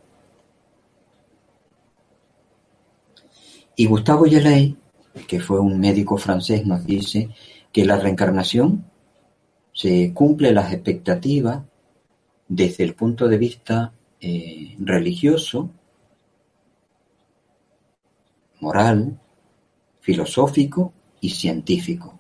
[3.77, 4.77] Y Gustavo Yeley
[5.27, 7.31] que fue un médico francés, nos dice
[7.73, 8.85] que la reencarnación
[9.73, 11.63] se cumple las expectativas
[12.49, 15.71] desde el punto de vista eh, religioso,
[18.61, 19.19] moral,
[20.01, 22.19] filosófico y científico.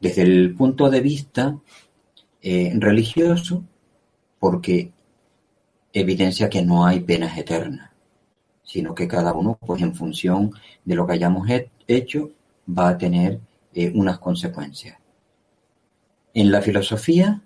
[0.00, 1.58] Desde el punto de vista
[2.42, 3.64] eh, religioso,
[4.38, 4.92] porque
[5.92, 7.94] evidencia que no hay penas eternas
[8.64, 10.50] sino que cada uno, pues en función
[10.84, 11.46] de lo que hayamos
[11.86, 12.30] hecho,
[12.66, 13.40] va a tener
[13.74, 14.98] eh, unas consecuencias.
[16.32, 17.42] En la filosofía,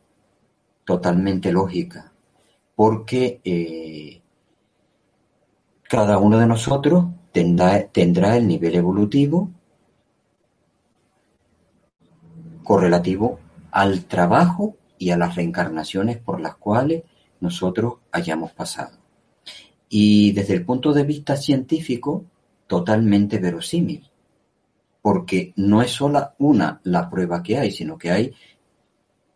[0.84, 2.12] totalmente lógica,
[2.74, 4.22] porque eh,
[5.82, 9.50] cada uno de nosotros tendrá, tendrá el nivel evolutivo
[12.68, 17.02] correlativo al trabajo y a las reencarnaciones por las cuales
[17.40, 18.98] nosotros hayamos pasado.
[19.88, 22.26] Y desde el punto de vista científico
[22.66, 24.10] totalmente verosímil,
[25.00, 28.34] porque no es sola una la prueba que hay, sino que hay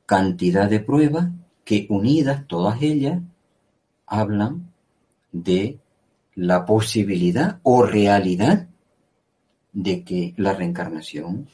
[0.04, 1.30] cantidad de pruebas
[1.64, 3.22] que unidas, todas ellas,
[4.04, 4.74] hablan
[5.32, 5.78] de
[6.34, 8.68] la posibilidad o realidad
[9.72, 11.48] de que la reencarnación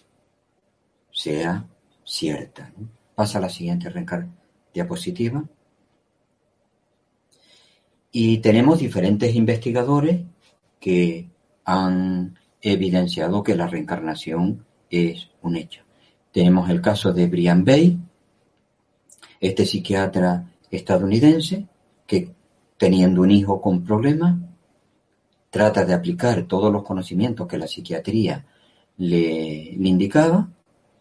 [1.18, 1.66] sea
[2.04, 2.72] cierta.
[3.16, 3.92] Pasa a la siguiente
[4.72, 5.44] diapositiva.
[8.12, 10.20] Y tenemos diferentes investigadores
[10.78, 11.28] que
[11.64, 15.82] han evidenciado que la reencarnación es un hecho.
[16.30, 17.98] Tenemos el caso de Brian Bay,
[19.40, 21.66] este psiquiatra estadounidense
[22.06, 22.32] que
[22.76, 24.36] teniendo un hijo con problemas,
[25.50, 28.46] trata de aplicar todos los conocimientos que la psiquiatría
[28.98, 30.48] le, le indicaba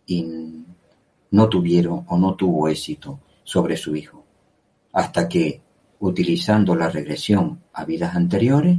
[0.07, 0.25] y
[1.31, 4.23] no tuvieron o no tuvo éxito sobre su hijo.
[4.93, 5.61] Hasta que
[5.99, 8.77] utilizando la regresión a vidas anteriores,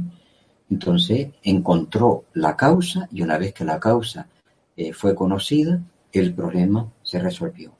[0.69, 4.27] entonces encontró la causa y una vez que la causa
[4.75, 7.73] eh, fue conocida, el problema se resolvió.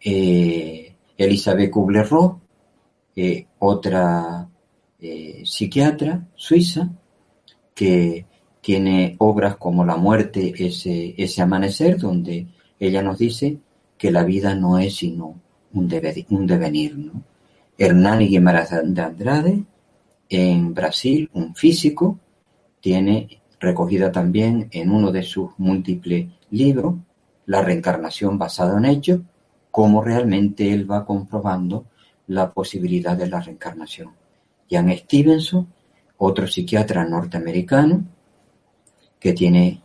[0.00, 2.36] Eh, Elizabeth Kubler-Ross,
[3.16, 4.48] eh, otra
[5.44, 6.88] psiquiatra suiza,
[7.74, 8.24] que
[8.60, 12.46] tiene obras como La muerte, ese, ese amanecer, donde
[12.86, 13.58] ella nos dice
[13.96, 15.40] que la vida no es sino
[15.72, 15.88] un,
[16.30, 17.22] un devenir, ¿no?
[17.78, 19.64] Hernán Guimarães de Andrade,
[20.28, 22.18] en Brasil, un físico,
[22.80, 26.96] tiene recogida también en uno de sus múltiples libros,
[27.46, 29.20] la reencarnación basada en hechos,
[29.70, 31.86] cómo realmente él va comprobando
[32.26, 34.10] la posibilidad de la reencarnación.
[34.70, 35.68] Jan Stevenson,
[36.16, 38.04] otro psiquiatra norteamericano,
[39.20, 39.81] que tiene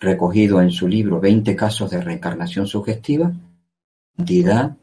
[0.00, 3.32] recogido en su libro 20 casos de reencarnación sugestiva,
[4.16, 4.76] cantidad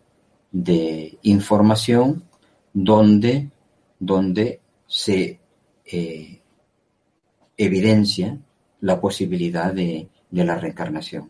[0.51, 2.23] de información
[2.71, 3.49] donde,
[3.99, 5.39] donde se
[5.85, 6.39] eh,
[7.57, 8.37] evidencia
[8.81, 11.29] la posibilidad de, de la reencarnación.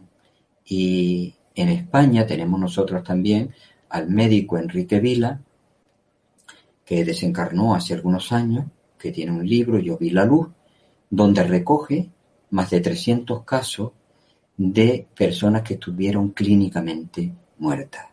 [0.65, 3.53] Y en España tenemos nosotros también
[3.89, 5.39] al médico Enrique Vila,
[6.83, 8.65] que desencarnó hace algunos años,
[8.97, 10.47] que tiene un libro, Yo vi la luz,
[11.09, 12.09] donde recoge
[12.51, 13.91] más de 300 casos
[14.55, 18.05] de personas que estuvieron clínicamente muertas.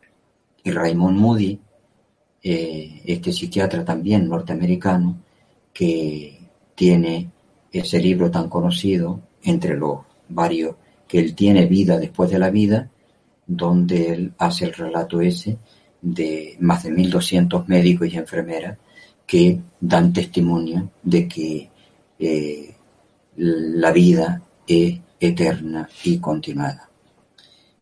[0.63, 1.59] Y Raymond Moody,
[2.43, 5.19] eh, este psiquiatra también norteamericano,
[5.73, 6.39] que
[6.75, 7.31] tiene
[7.73, 10.77] ese libro tan conocido entre los varios
[11.09, 12.91] que él tiene vida después de la vida,
[13.47, 15.59] donde él hace el relato ese
[16.01, 18.79] de más de 1.200 médicos y enfermeras
[19.27, 21.71] que dan testimonio de que
[22.19, 22.74] eh,
[23.37, 26.89] la vida es eterna y continuada.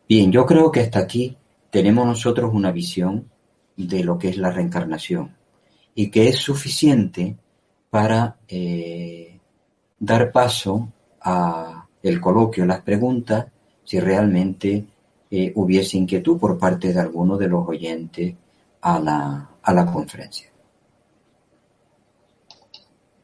[0.09, 1.37] Bien, yo creo que hasta aquí
[1.71, 3.31] tenemos nosotros una visión
[3.77, 5.35] de lo que es la reencarnación
[5.95, 7.37] y que es suficiente
[7.91, 9.39] para eh,
[9.99, 13.47] dar paso a el coloquio, las preguntas,
[13.85, 14.85] si realmente
[15.31, 18.35] eh, hubiese inquietud por parte de alguno de los oyentes
[18.81, 20.52] a la, a la conferencia.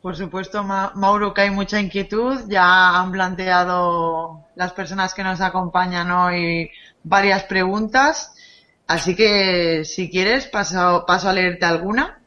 [0.01, 2.45] Por supuesto, Mauro, que hay mucha inquietud.
[2.49, 6.71] Ya han planteado las personas que nos acompañan hoy
[7.03, 8.33] varias preguntas.
[8.87, 12.21] Así que, si quieres, paso, paso a leerte alguna.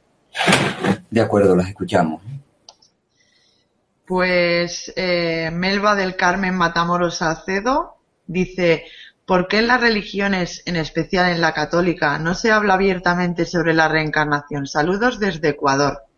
[1.09, 2.21] De acuerdo, las escuchamos.
[4.05, 7.95] Pues eh, Melba del Carmen Matamoros Salcedo
[8.27, 8.83] dice,
[9.25, 13.73] ¿por qué en las religiones, en especial en la católica, no se habla abiertamente sobre
[13.73, 14.67] la reencarnación?
[14.67, 16.10] Saludos desde Ecuador.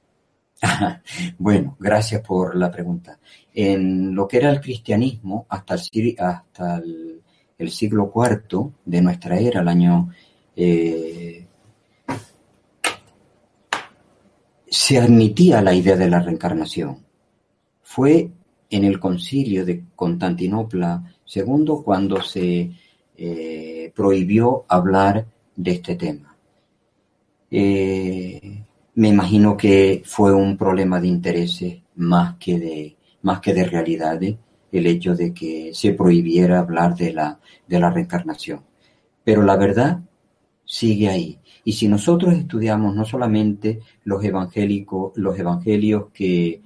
[1.38, 3.20] bueno, gracias por la pregunta.
[3.54, 9.62] En lo que era el cristianismo hasta el, hasta el, siglo IV de nuestra era,
[9.62, 10.10] el año...
[10.56, 11.48] Eh,
[14.68, 16.98] se admitía la idea de la reencarnación.
[17.84, 18.30] Fue
[18.72, 22.72] en el concilio de Constantinopla II cuando se
[23.16, 26.36] eh, prohibió hablar de este tema.
[27.52, 28.64] Eh,
[28.96, 34.36] me imagino que fue un problema de intereses más que de, más que de realidades
[34.72, 38.62] el hecho de que se prohibiera hablar de la, de la reencarnación.
[39.24, 40.02] Pero la verdad
[40.66, 41.40] sigue ahí.
[41.64, 46.62] Y si nosotros estudiamos no solamente los evangélicos, los evangelios que,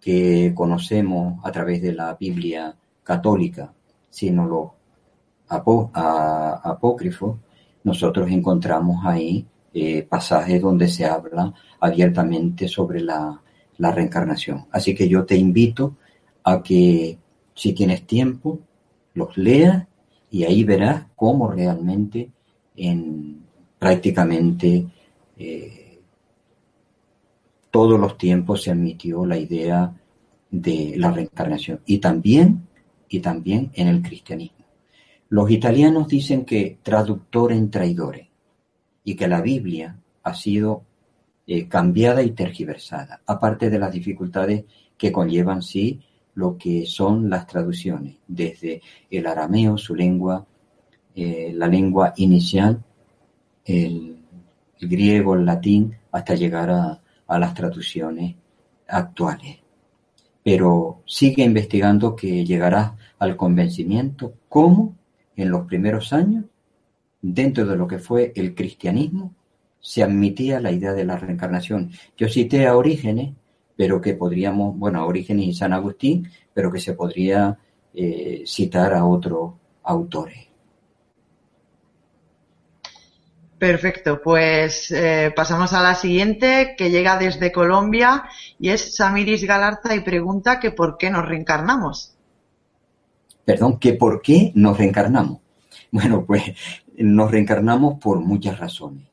[0.00, 2.74] que conocemos a través de la Biblia
[3.04, 3.72] católica,
[4.08, 4.70] sino los
[5.48, 7.38] apócrifos,
[7.84, 13.40] nosotros encontramos ahí eh, pasajes donde se habla abiertamente sobre la,
[13.78, 14.66] reencarnación.
[14.72, 15.96] Así que yo te invito
[16.44, 17.18] a que
[17.54, 18.58] si tienes tiempo,
[19.14, 19.86] los leas
[20.30, 22.30] y ahí verás cómo realmente
[22.76, 23.42] en
[23.78, 24.86] prácticamente
[25.38, 26.00] eh,
[27.70, 29.94] todos los tiempos se admitió la idea
[30.50, 32.66] de la reencarnación y también
[33.08, 34.66] y también en el cristianismo.
[35.30, 38.29] Los italianos dicen que traductor en traidores
[39.04, 40.84] y que la Biblia ha sido
[41.46, 44.64] eh, cambiada y tergiversada, aparte de las dificultades
[44.96, 46.00] que conllevan sí
[46.34, 48.80] lo que son las traducciones, desde
[49.10, 50.46] el arameo, su lengua,
[51.14, 52.82] eh, la lengua inicial,
[53.64, 54.16] el,
[54.80, 58.36] griego, el latín, hasta llegar a, a las traducciones
[58.86, 59.58] actuales.
[60.42, 64.94] Pero sigue investigando que llegará al convencimiento cómo
[65.36, 66.44] en los primeros años
[67.20, 69.34] dentro de lo que fue el cristianismo,
[69.80, 71.90] se admitía la idea de la reencarnación.
[72.16, 73.34] Yo cité a Orígenes,
[73.76, 77.58] pero que podríamos, bueno, a Orígenes y San Agustín, pero que se podría
[77.94, 79.52] eh, citar a otros
[79.82, 80.50] autores.
[83.60, 88.24] Perfecto, pues eh, pasamos a la siguiente que llega desde Colombia
[88.58, 92.14] y es Samiris Galarza y pregunta que por qué nos reencarnamos.
[93.44, 95.38] Perdón, que por qué nos reencarnamos.
[95.92, 96.44] Bueno, pues
[96.98, 99.08] nos reencarnamos por muchas razones.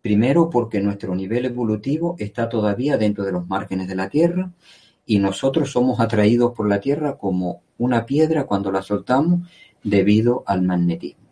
[0.00, 4.50] Primero, porque nuestro nivel evolutivo está todavía dentro de los márgenes de la Tierra
[5.06, 9.48] y nosotros somos atraídos por la Tierra como una piedra cuando la soltamos
[9.82, 11.28] debido al magnetismo.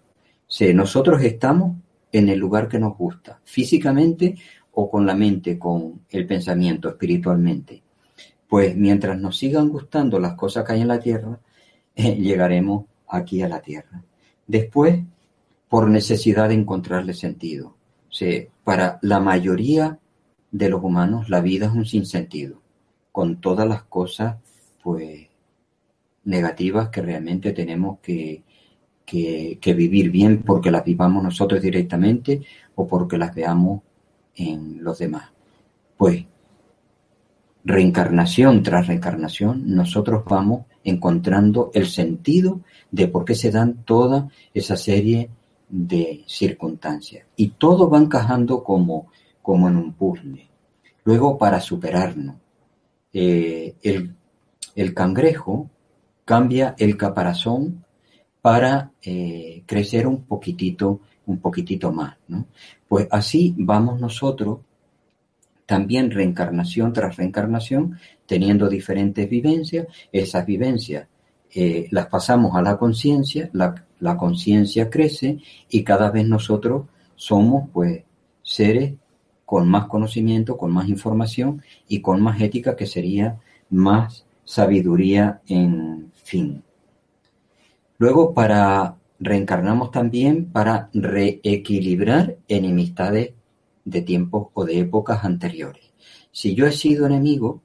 [0.75, 1.77] nosotros estamos
[2.13, 4.35] en el lugar que nos gusta, físicamente
[4.73, 7.83] o con la mente, con el pensamiento espiritualmente.
[8.49, 11.39] Pues mientras nos sigan gustando las cosas que hay en la tierra,
[11.95, 14.03] llegaremos aquí a la tierra.
[14.47, 15.01] Después,
[15.71, 17.77] por necesidad de encontrarle sentido.
[18.65, 20.01] para la mayoría
[20.51, 22.61] de los humanos, la vida es un sinsentido,
[23.13, 24.37] con todas las cosas,
[24.83, 25.29] pues,
[26.25, 28.43] negativas que realmente tenemos que,
[29.07, 32.43] que, vivir bien porque las vivamos nosotros directamente
[32.75, 33.83] o porque las veamos
[34.35, 35.31] en los demás.
[35.97, 36.25] Pues
[37.65, 42.61] reencarnación tras reencarnación, nosotros vamos encontrando el sentido
[42.91, 45.31] de por qué se dan toda esa serie
[45.71, 47.27] de circunstancias.
[47.37, 49.09] Y todo va encajando como,
[49.43, 50.49] como en un puzzle.
[51.05, 52.37] Luego, para superarnos,
[53.13, 54.15] eh, el,
[54.75, 55.71] el, cangrejo
[56.25, 57.85] cambia el caparazón
[58.41, 62.47] para eh, crecer un poquitito, un poquitito más, ¿no?
[62.89, 64.61] Pues así vamos nosotros
[65.67, 67.97] también reencarnación tras reencarnación,
[68.27, 71.07] teniendo diferentes vivencias, esas vivencias
[71.55, 75.39] eh, las pasamos a la conciencia, la, la conciencia crece
[75.69, 76.87] y cada vez nosotros
[77.17, 78.03] somos pues
[78.43, 78.95] seres
[79.45, 86.13] con más conocimiento, con más información y con más ética que sería más sabiduría en
[86.15, 86.63] fin.
[87.99, 93.35] Luego, para reencarnamos también para reequilibrar enemistades
[93.85, 95.93] de tiempos o de épocas anteriores.
[96.33, 97.61] Si yo he sido enemigo,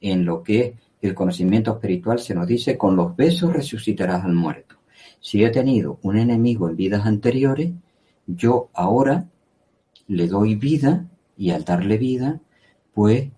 [0.00, 4.76] en lo que el conocimiento espiritual se nos dice, con los besos resucitarás al muerto.
[5.20, 7.72] Si he tenido un enemigo en vidas anteriores,
[8.26, 9.28] yo ahora
[10.08, 12.40] le doy vida y al darle vida,
[12.92, 13.28] pues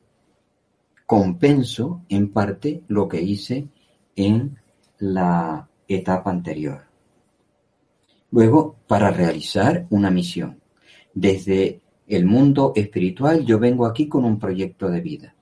[1.07, 3.69] compenso en parte lo que hice
[4.17, 4.57] en
[4.99, 6.83] la etapa anterior.
[8.31, 10.61] Luego, para realizar una misión.
[11.13, 15.35] Desde el mundo espiritual yo vengo aquí con un proyecto de vida.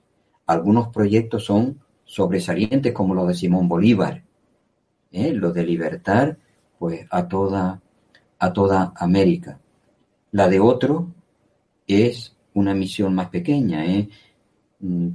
[0.47, 1.79] Algunos proyectos son
[2.09, 4.23] sobresalientes como lo de Simón Bolívar,
[5.11, 5.31] ¿eh?
[5.31, 6.37] lo de libertar
[6.79, 7.79] pues a toda,
[8.39, 9.59] a toda América.
[10.31, 11.13] La de otro
[11.85, 14.09] es una misión más pequeña, ¿eh?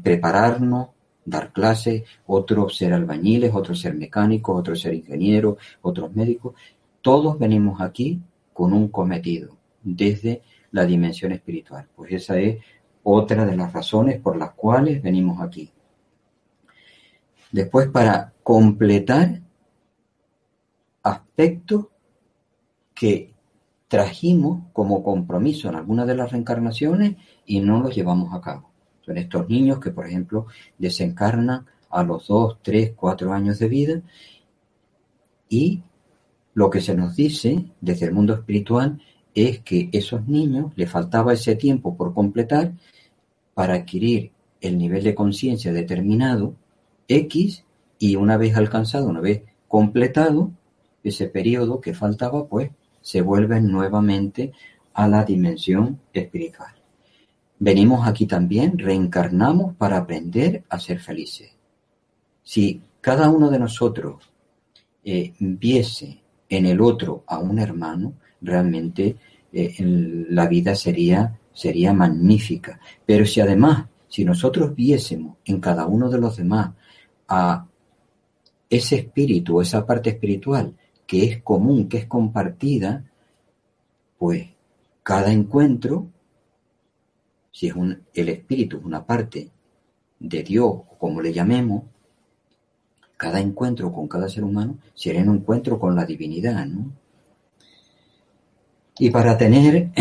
[0.04, 0.90] prepararnos
[1.24, 6.54] dar clases, otros ser albañiles, otros ser mecánicos, otros ser ingenieros, otros médicos.
[7.00, 8.20] Todos venimos aquí
[8.52, 11.88] con un cometido desde la dimensión espiritual.
[11.96, 12.58] Pues esa es
[13.02, 15.73] otra de las razones por las cuales venimos aquí.
[17.54, 19.40] Después, para completar
[21.04, 21.86] aspectos
[22.92, 23.32] que
[23.86, 27.14] trajimos como compromiso en algunas de las reencarnaciones
[27.46, 28.72] y no los llevamos a cabo.
[29.02, 30.46] Son estos niños que, por ejemplo,
[30.78, 34.02] desencarnan a los 2, 3, 4 años de vida
[35.48, 35.80] y
[36.54, 39.00] lo que se nos dice desde el mundo espiritual
[39.32, 42.72] es que esos niños le faltaba ese tiempo por completar
[43.54, 46.56] para adquirir el nivel de conciencia determinado
[47.08, 47.64] X
[47.98, 50.50] y una vez alcanzado, una vez completado
[51.02, 54.52] ese periodo que faltaba, pues se vuelven nuevamente
[54.94, 56.72] a la dimensión espiritual.
[57.58, 61.50] Venimos aquí también, reencarnamos para aprender a ser felices.
[62.42, 64.30] Si cada uno de nosotros
[65.04, 69.16] eh, viese en el otro a un hermano, realmente
[69.52, 72.80] eh, la vida sería, sería magnífica.
[73.04, 76.70] Pero si además, si nosotros viésemos en cada uno de los demás
[77.28, 77.66] a
[78.70, 80.74] ese espíritu, esa parte espiritual
[81.06, 83.04] que es común, que es compartida,
[84.18, 84.48] pues
[85.02, 86.08] cada encuentro
[87.54, 89.48] si es un, el espíritu es una parte
[90.18, 91.84] de Dios, como le llamemos,
[93.16, 96.90] cada encuentro con cada ser humano será un encuentro con la divinidad, ¿no?
[98.98, 99.92] Y para tener,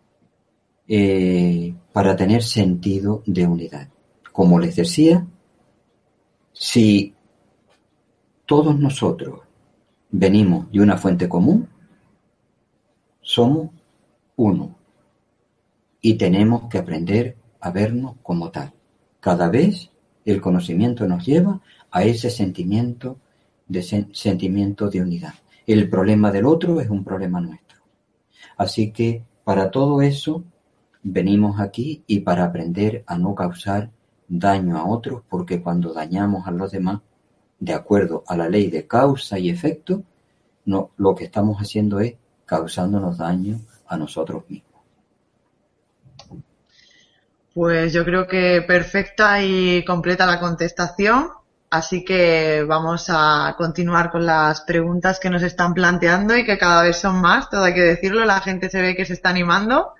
[0.88, 3.88] eh, para tener sentido de unidad.
[4.30, 5.26] Como les decía,
[6.62, 7.14] si
[8.44, 9.40] todos nosotros
[10.10, 11.66] venimos de una fuente común,
[13.22, 13.70] somos
[14.36, 14.76] uno
[16.02, 18.74] y tenemos que aprender a vernos como tal.
[19.20, 19.90] Cada vez
[20.26, 23.16] el conocimiento nos lleva a ese sentimiento
[23.66, 23.82] de
[24.12, 25.32] sentimiento de unidad.
[25.66, 27.80] El problema del otro es un problema nuestro.
[28.58, 30.44] Así que para todo eso
[31.02, 33.90] venimos aquí y para aprender a no causar
[34.30, 37.00] daño a otros, porque cuando dañamos a los demás,
[37.58, 40.02] de acuerdo a la ley de causa y efecto,
[40.64, 42.14] no, lo que estamos haciendo es
[42.46, 43.58] causándonos daño
[43.88, 44.70] a nosotros mismos.
[47.52, 51.28] Pues yo creo que perfecta y completa la contestación.
[51.68, 56.82] Así que vamos a continuar con las preguntas que nos están planteando y que cada
[56.82, 59.94] vez son más, todo hay que decirlo, la gente se ve que se está animando.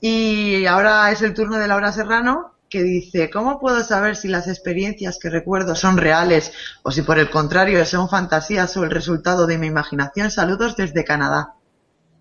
[0.00, 4.46] Y ahora es el turno de Laura Serrano, que dice, ¿cómo puedo saber si las
[4.48, 6.52] experiencias que recuerdo son reales
[6.82, 10.30] o si por el contrario son fantasías o el resultado de mi imaginación?
[10.30, 11.54] Saludos desde Canadá.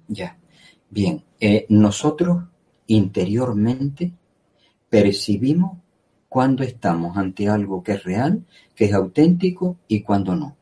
[0.07, 0.37] Ya,
[0.89, 2.43] bien, eh, nosotros
[2.87, 4.13] interiormente
[4.89, 5.77] percibimos
[6.29, 8.45] cuando estamos ante algo que es real,
[8.75, 10.55] que es auténtico y cuando no.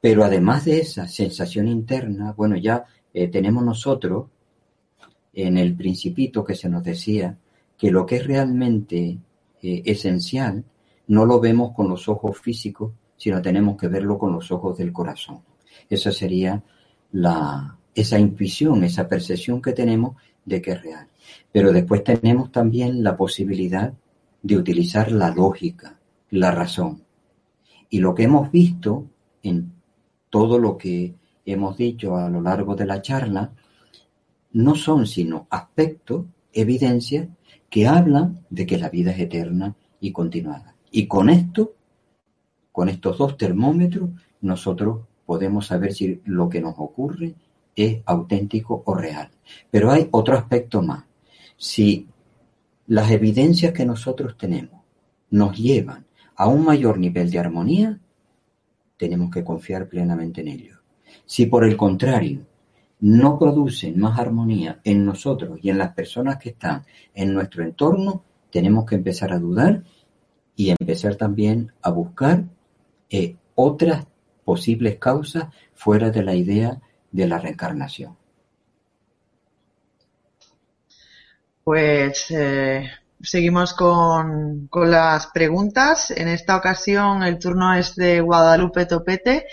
[0.00, 4.26] Pero además de esa sensación interna, bueno, ya eh, tenemos nosotros
[5.32, 7.36] en el principito que se nos decía
[7.78, 9.18] que lo que es realmente
[9.62, 10.64] eh, esencial
[11.06, 14.92] no lo vemos con los ojos físicos, sino tenemos que verlo con los ojos del
[14.92, 15.40] corazón.
[15.88, 16.62] Esa sería
[17.12, 21.08] la, esa intuición, esa percepción que tenemos de que es real.
[21.50, 23.92] Pero después tenemos también la posibilidad
[24.42, 25.98] de utilizar la lógica,
[26.30, 27.02] la razón.
[27.90, 29.06] Y lo que hemos visto
[29.42, 29.72] en
[30.30, 31.14] todo lo que
[31.44, 33.50] hemos dicho a lo largo de la charla,
[34.52, 37.28] no son sino aspectos, evidencias,
[37.70, 40.74] que hablan de que la vida es eterna y continuada.
[40.90, 41.74] Y con esto,
[42.72, 44.10] con estos dos termómetros,
[44.40, 47.34] nosotros podemos saber si lo que nos ocurre
[47.76, 49.30] es auténtico o real.
[49.70, 51.04] Pero hay otro aspecto más.
[51.56, 52.06] Si
[52.86, 54.80] las evidencias que nosotros tenemos
[55.30, 56.06] nos llevan
[56.36, 57.98] a un mayor nivel de armonía,
[58.96, 60.78] tenemos que confiar plenamente en ellos.
[61.26, 62.46] Si por el contrario
[63.00, 66.84] no producen más armonía en nosotros y en las personas que están
[67.14, 69.82] en nuestro entorno, tenemos que empezar a dudar
[70.56, 72.44] y empezar también a buscar
[73.10, 74.06] eh, otras
[74.44, 76.80] posibles causas fuera de la idea
[77.12, 78.16] de la reencarnación.
[81.62, 82.90] Pues eh,
[83.20, 86.10] seguimos con, con, las preguntas.
[86.10, 89.46] En esta ocasión el turno es de Guadalupe Topete,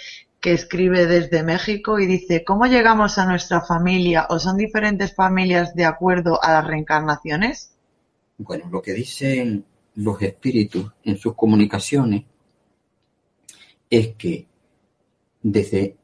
[0.45, 5.73] que escribe desde México y dice, ¿cómo llegamos a nuestra familia o son diferentes familias
[5.73, 7.71] de acuerdo a las reencarnaciones?
[8.37, 9.65] Bueno, lo que dicen
[9.95, 12.25] los espíritus en sus comunicaciones
[13.89, 14.45] es que
[15.41, 15.95] desde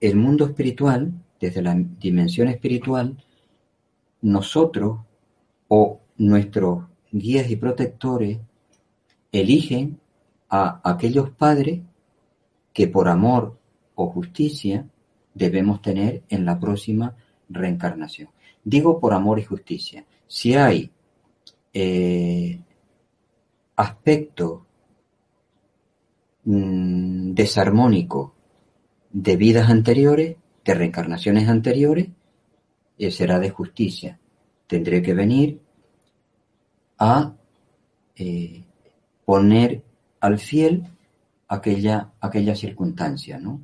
[0.00, 3.22] el mundo espiritual, desde la dimensión espiritual,
[4.22, 5.00] nosotros
[5.68, 8.38] o nuestros guías y protectores
[9.32, 10.00] eligen
[10.48, 11.82] a aquellos padres
[12.72, 13.60] que por amor
[13.94, 14.86] o justicia
[15.34, 17.16] debemos tener en la próxima
[17.48, 18.28] reencarnación.
[18.64, 20.04] Digo por amor y justicia.
[20.26, 20.90] Si hay
[21.72, 22.60] eh,
[23.76, 24.62] aspectos
[26.44, 28.32] mm, desarmónicos
[29.10, 32.08] de vidas anteriores, de reencarnaciones anteriores,
[32.98, 34.18] eh, será de justicia.
[34.66, 35.60] Tendré que venir
[36.98, 37.34] a
[38.16, 38.64] eh,
[39.24, 39.82] poner
[40.20, 40.84] al fiel
[41.48, 43.60] aquella, aquella circunstancia, ¿no?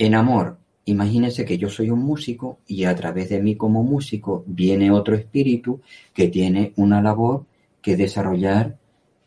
[0.00, 4.44] En amor, imagínense que yo soy un músico y a través de mí como músico
[4.46, 5.82] viene otro espíritu
[6.14, 7.44] que tiene una labor
[7.82, 8.78] que desarrollar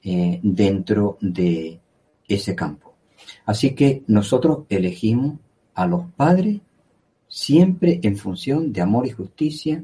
[0.01, 1.79] eh, dentro de
[2.27, 2.95] ese campo.
[3.45, 5.37] Así que nosotros elegimos
[5.75, 6.59] a los padres
[7.27, 9.83] siempre en función de amor y justicia,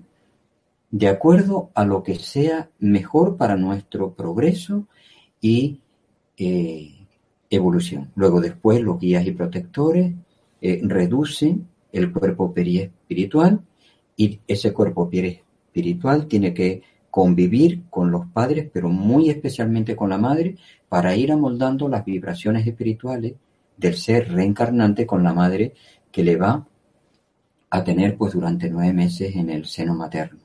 [0.90, 4.88] de acuerdo a lo que sea mejor para nuestro progreso
[5.40, 5.82] y
[6.36, 6.96] eh,
[7.48, 8.10] evolución.
[8.16, 10.16] Luego después los guías y protectores
[10.62, 13.62] eh, reducen el cuerpo periespiritual
[14.16, 20.18] y ese cuerpo espiritual tiene que convivir con los padres, pero muy especialmente con la
[20.18, 20.56] madre,
[20.88, 23.34] para ir amoldando las vibraciones espirituales
[23.78, 25.74] del ser reencarnante con la madre
[26.12, 26.68] que le va
[27.70, 30.40] a tener pues durante nueve meses en el seno materno.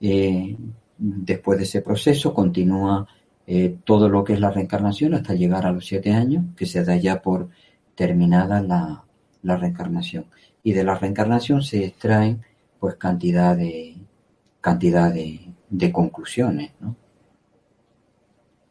[0.00, 0.56] Eh,
[0.96, 3.06] después de ese proceso continúa
[3.46, 6.84] eh, todo lo que es la reencarnación hasta llegar a los siete años, que se
[6.84, 7.50] da ya por
[7.94, 9.04] terminada la,
[9.42, 10.26] la reencarnación.
[10.62, 12.42] Y de la reencarnación se extraen
[12.78, 13.96] pues cantidad de,
[14.60, 16.72] cantidad de, de conclusiones.
[16.80, 16.96] ¿no?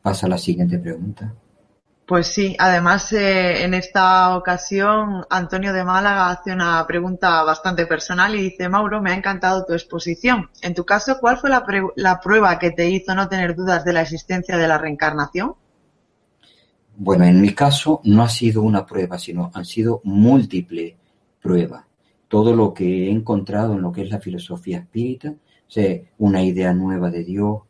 [0.01, 1.34] Pasa a la siguiente pregunta.
[2.05, 8.36] Pues sí, además eh, en esta ocasión Antonio de Málaga hace una pregunta bastante personal
[8.36, 10.49] y dice, Mauro, me ha encantado tu exposición.
[10.61, 11.63] En tu caso, ¿cuál fue la,
[11.95, 15.55] la prueba que te hizo no tener dudas de la existencia de la reencarnación?
[16.96, 20.94] Bueno, en mi caso no ha sido una prueba, sino han sido múltiples
[21.41, 21.86] pruebas.
[22.28, 25.82] Todo lo que he encontrado en lo que es la filosofía espírita, o
[26.20, 27.62] una idea nueva de Dios,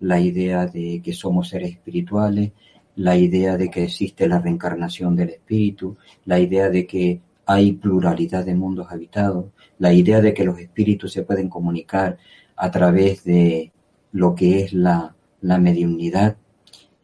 [0.00, 2.52] la idea de que somos seres espirituales,
[2.96, 8.44] la idea de que existe la reencarnación del espíritu, la idea de que hay pluralidad
[8.44, 9.46] de mundos habitados,
[9.78, 12.18] la idea de que los espíritus se pueden comunicar
[12.56, 13.72] a través de
[14.12, 16.36] lo que es la, la mediunidad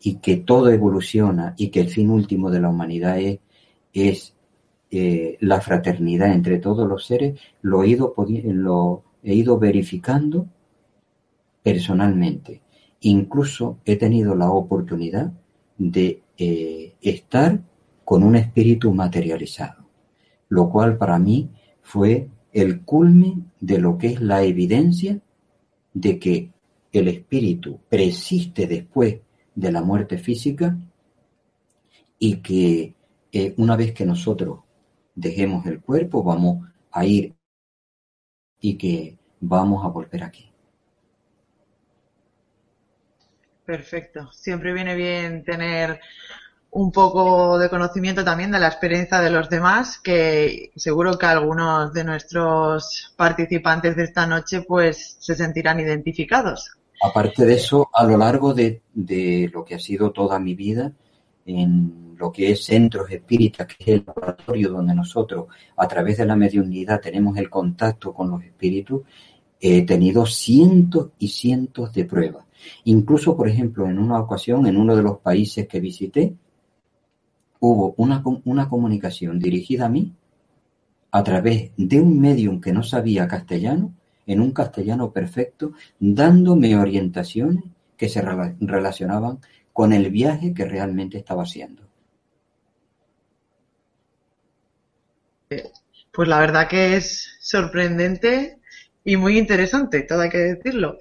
[0.07, 3.39] y que todo evoluciona y que el fin último de la humanidad es,
[3.95, 4.35] es
[4.91, 10.47] eh, la fraternidad entre todos los seres, lo he, ido, lo, he ido verificando
[11.63, 12.61] personalmente.
[13.01, 15.33] Incluso he tenido la oportunidad
[15.79, 17.59] de eh, estar
[18.05, 19.87] con un espíritu materializado,
[20.51, 21.49] lo cual para mí
[21.81, 25.19] fue el culmen de lo que es la evidencia
[25.95, 26.51] de que
[26.93, 29.24] el espíritu persiste después
[29.55, 30.77] de la muerte física
[32.19, 32.95] y que
[33.33, 34.61] eh, una vez que nosotros
[35.15, 37.35] dejemos el cuerpo vamos a ir
[38.61, 40.51] y que vamos a volver aquí.
[43.65, 44.31] Perfecto.
[44.33, 46.01] Siempre viene bien tener
[46.71, 51.93] un poco de conocimiento también de la experiencia de los demás, que seguro que algunos
[51.93, 56.77] de nuestros participantes de esta noche pues se sentirán identificados.
[57.07, 58.81] Aparte de eso, a lo largo de,
[59.53, 60.91] lo que ha sido toda mi vida,
[61.45, 66.25] en lo que es centros espíritas, que es el laboratorio donde nosotros, a través de
[66.25, 69.03] la mediunidad, tenemos el contacto con los espíritus,
[69.61, 72.47] he tenido cientos y cientos de pruebas.
[72.85, 76.35] Incluso, por ejemplo, en una ocasión, en uno de los países que visité,
[77.61, 80.11] hubo una, una comunicación dirigida a mí
[81.11, 83.93] a través de un medium que no sabía castellano,
[84.27, 87.65] en un castellano perfecto, dándome orientaciones
[87.97, 89.39] que se relacionaban
[89.73, 91.83] con el viaje que realmente estaba haciendo.
[96.13, 98.59] Pues la verdad que es sorprendente
[99.05, 100.99] y muy interesante, todo hay que decirlo.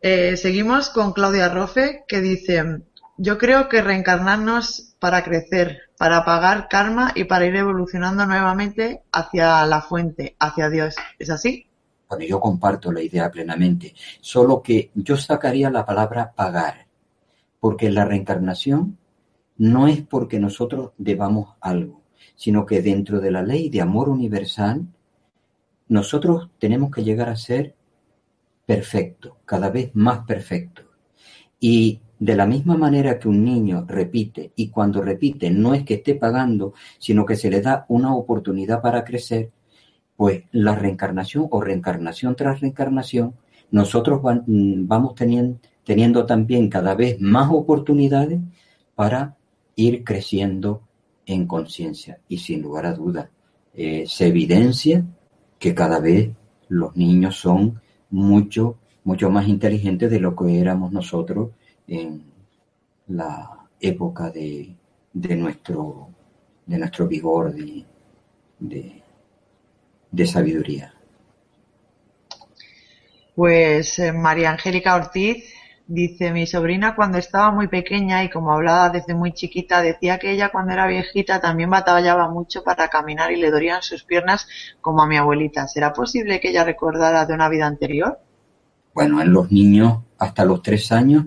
[0.00, 2.82] Eh, seguimos con Claudia Rofe, que dice,
[3.16, 9.64] yo creo que reencarnarnos para crecer, para pagar karma y para ir evolucionando nuevamente hacia
[9.66, 10.96] la fuente, hacia Dios.
[11.18, 11.65] ¿Es así?
[12.08, 16.86] Bueno, yo comparto la idea plenamente, solo que yo sacaría la palabra pagar,
[17.58, 18.96] porque la reencarnación
[19.58, 22.02] no es porque nosotros debamos algo,
[22.36, 24.86] sino que dentro de la ley de amor universal,
[25.88, 27.74] nosotros tenemos que llegar a ser
[28.64, 30.84] perfectos, cada vez más perfectos.
[31.58, 35.94] Y de la misma manera que un niño repite y cuando repite no es que
[35.94, 39.50] esté pagando, sino que se le da una oportunidad para crecer,
[40.16, 43.34] pues la reencarnación o reencarnación tras reencarnación,
[43.70, 48.40] nosotros mm, vamos teniendo, teniendo también cada vez más oportunidades
[48.94, 49.36] para
[49.76, 50.82] ir creciendo
[51.26, 52.18] en conciencia.
[52.28, 53.28] Y sin lugar a dudas,
[53.74, 55.04] eh, se evidencia
[55.58, 56.30] que cada vez
[56.68, 61.50] los niños son mucho, mucho más inteligentes de lo que éramos nosotros
[61.86, 62.22] en
[63.08, 64.74] la época de,
[65.12, 66.08] de nuestro,
[66.64, 67.84] de nuestro vigor de,
[68.58, 69.02] de,
[70.24, 70.94] sabiduría.
[73.34, 75.44] Pues eh, María Angélica Ortiz
[75.86, 80.32] dice, mi sobrina cuando estaba muy pequeña y como hablaba desde muy chiquita, decía que
[80.32, 84.48] ella cuando era viejita también batallaba mucho para caminar y le dolían sus piernas
[84.80, 85.68] como a mi abuelita.
[85.68, 88.18] ¿Será posible que ella recordara de una vida anterior?
[88.94, 91.26] Bueno, en los niños hasta los tres años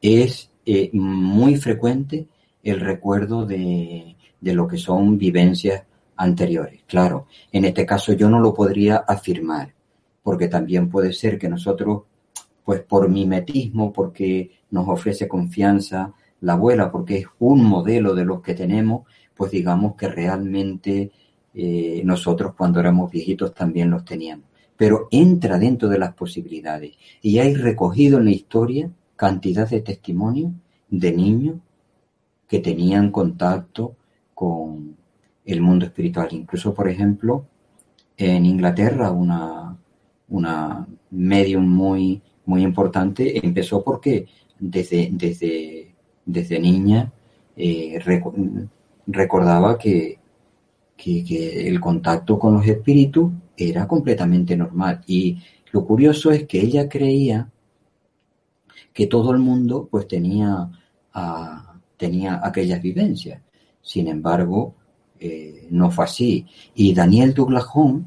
[0.00, 2.26] es eh, muy frecuente
[2.62, 5.82] el recuerdo de, de lo que son vivencias
[6.18, 6.82] anteriores.
[6.86, 9.72] Claro, en este caso yo no lo podría afirmar,
[10.22, 12.02] porque también puede ser que nosotros,
[12.64, 18.42] pues por mimetismo, porque nos ofrece confianza la abuela, porque es un modelo de los
[18.42, 21.12] que tenemos, pues digamos que realmente
[21.54, 24.46] eh, nosotros cuando éramos viejitos también los teníamos.
[24.76, 26.92] Pero entra dentro de las posibilidades
[27.22, 30.52] y hay recogido en la historia cantidad de testimonios
[30.88, 31.56] de niños
[32.46, 33.96] que tenían contacto
[34.34, 34.97] con
[35.48, 36.28] el mundo espiritual.
[36.32, 37.46] Incluso, por ejemplo,
[38.16, 39.76] en Inglaterra, una,
[40.28, 44.26] una medium muy, muy importante empezó porque
[44.58, 45.94] desde, desde,
[46.24, 47.10] desde niña
[47.56, 47.98] eh,
[49.06, 50.18] recordaba que,
[50.96, 55.02] que, el contacto con los espíritus era completamente normal.
[55.06, 55.38] Y
[55.72, 57.50] lo curioso es que ella creía
[58.92, 60.68] que todo el mundo pues tenía,
[61.96, 63.40] tenía aquellas vivencias.
[63.80, 64.74] Sin embargo,
[65.20, 66.46] eh, no fue así.
[66.74, 68.04] Y Daniel Douglas Home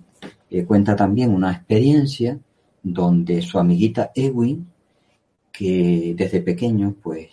[0.49, 2.39] eh, cuenta también una experiencia
[2.84, 4.68] donde su amiguita Ewin,
[5.51, 7.30] que desde pequeño pues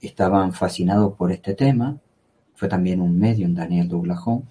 [0.00, 1.98] estaban fascinados por este tema,
[2.54, 4.44] fue también un medium, Daniel Douglas Home,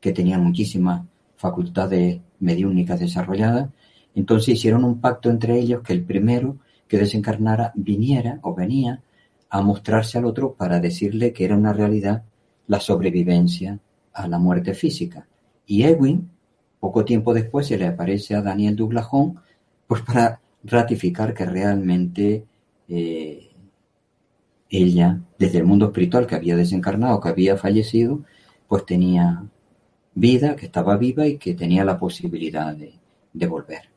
[0.00, 1.02] que tenía muchísimas
[1.36, 3.70] facultades mediúnicas desarrolladas,
[4.14, 9.02] entonces hicieron un pacto entre ellos que el primero que desencarnara viniera o venía
[9.50, 12.24] a mostrarse al otro para decirle que era una realidad
[12.66, 13.78] la sobrevivencia
[14.14, 15.26] a la muerte física.
[15.66, 16.30] Y Edwin,
[16.80, 19.34] poco tiempo después, se le aparece a Daniel Douglas Home,
[19.86, 22.46] pues para ratificar que realmente
[22.88, 23.50] eh,
[24.70, 28.24] ella, desde el mundo espiritual que había desencarnado, que había fallecido,
[28.68, 29.44] pues tenía
[30.14, 33.93] vida, que estaba viva y que tenía la posibilidad de volver.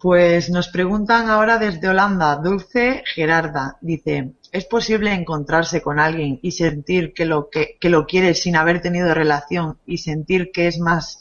[0.00, 6.52] Pues nos preguntan ahora desde Holanda, Dulce Gerarda, dice, ¿es posible encontrarse con alguien y
[6.52, 10.78] sentir que lo, que, que lo quiere sin haber tenido relación y sentir que es
[10.78, 11.20] más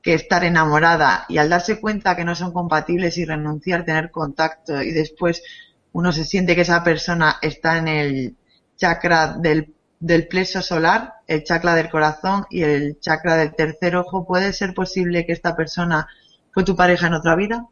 [0.00, 4.80] que estar enamorada y al darse cuenta que no son compatibles y renunciar, tener contacto
[4.80, 5.42] y después
[5.90, 8.36] uno se siente que esa persona está en el
[8.76, 14.24] chakra del, del plexo solar, el chakra del corazón y el chakra del tercer ojo,
[14.24, 16.06] ¿puede ser posible que esta persona
[16.52, 17.66] fue tu pareja en otra vida?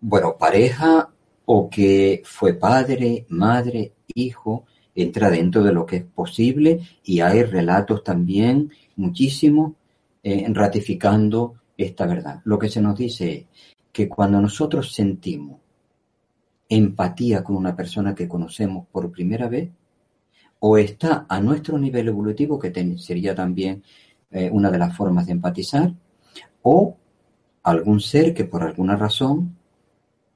[0.00, 1.10] Bueno, pareja
[1.44, 7.42] o que fue padre, madre, hijo, entra dentro de lo que es posible y hay
[7.42, 9.72] relatos también muchísimos
[10.22, 12.40] eh, ratificando esta verdad.
[12.44, 13.44] Lo que se nos dice es
[13.92, 15.60] que cuando nosotros sentimos
[16.68, 19.70] empatía con una persona que conocemos por primera vez,
[20.60, 23.82] o está a nuestro nivel evolutivo, que sería también
[24.30, 25.92] eh, una de las formas de empatizar,
[26.62, 26.96] o
[27.62, 29.56] algún ser que por alguna razón,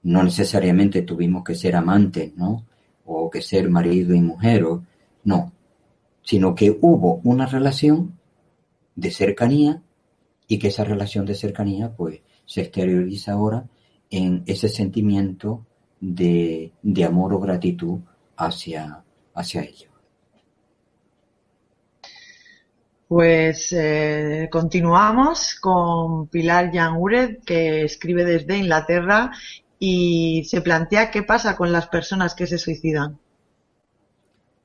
[0.04, 2.64] no necesariamente tuvimos que ser amantes, ¿no?
[3.06, 4.84] O que ser marido y mujer, o,
[5.24, 5.52] no,
[6.22, 8.18] sino que hubo una relación
[8.94, 9.82] de cercanía
[10.46, 13.66] y que esa relación de cercanía pues se exterioriza ahora
[14.10, 15.66] en ese sentimiento
[16.00, 18.00] de, de amor o gratitud
[18.36, 19.02] hacia,
[19.34, 19.94] hacia ellos.
[23.08, 29.30] Pues eh, continuamos con Pilar Ured, que escribe desde Inglaterra
[29.86, 33.18] y se plantea qué pasa con las personas que se suicidan.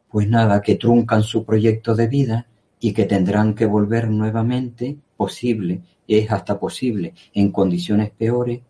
[0.10, 2.48] Pues nada, que truncan su proyecto de vida
[2.80, 8.62] y que tendrán que volver nuevamente, posible, es hasta posible, en condiciones peores,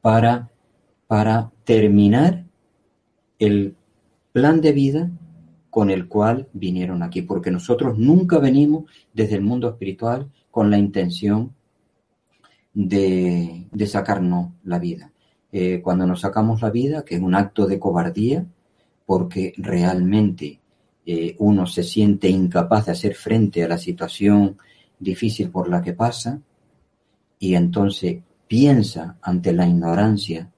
[0.00, 0.48] para,
[1.06, 2.46] para terminar
[3.38, 3.76] el
[4.32, 5.10] plan de vida
[5.68, 10.78] con el cual vinieron aquí, porque nosotros nunca venimos desde el mundo espiritual con la
[10.78, 11.54] intención
[12.72, 15.11] de, de sacarnos la vida.
[15.54, 18.46] Eh, cuando nos sacamos la vida, que es un acto de cobardía,
[19.04, 20.58] porque realmente
[21.04, 24.56] eh, uno se siente incapaz de hacer frente a la situación
[24.98, 26.40] difícil por la que pasa
[27.38, 30.50] y entonces piensa ante la ignorancia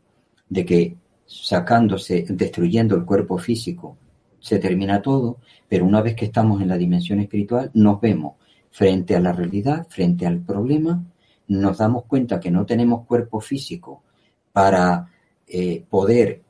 [0.49, 3.97] de que sacándose, destruyendo el cuerpo físico,
[4.39, 5.39] se termina todo,
[5.69, 8.35] pero una vez que estamos en la dimensión espiritual, nos vemos
[8.71, 11.03] frente a la realidad, frente al problema,
[11.49, 14.03] nos damos cuenta que no tenemos cuerpo físico
[14.55, 15.11] para
[15.49, 16.43] eh, poder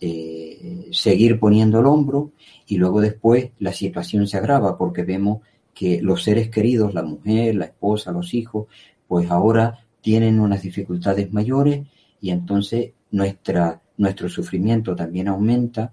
[0.00, 2.30] eh, seguir poniendo el hombro
[2.68, 5.40] y luego después la situación se agrava porque vemos
[5.74, 8.68] que los seres queridos, la mujer, la esposa, los hijos,
[9.08, 11.84] pues ahora tienen unas dificultades mayores
[12.20, 15.92] y entonces nuestra, nuestro sufrimiento también aumenta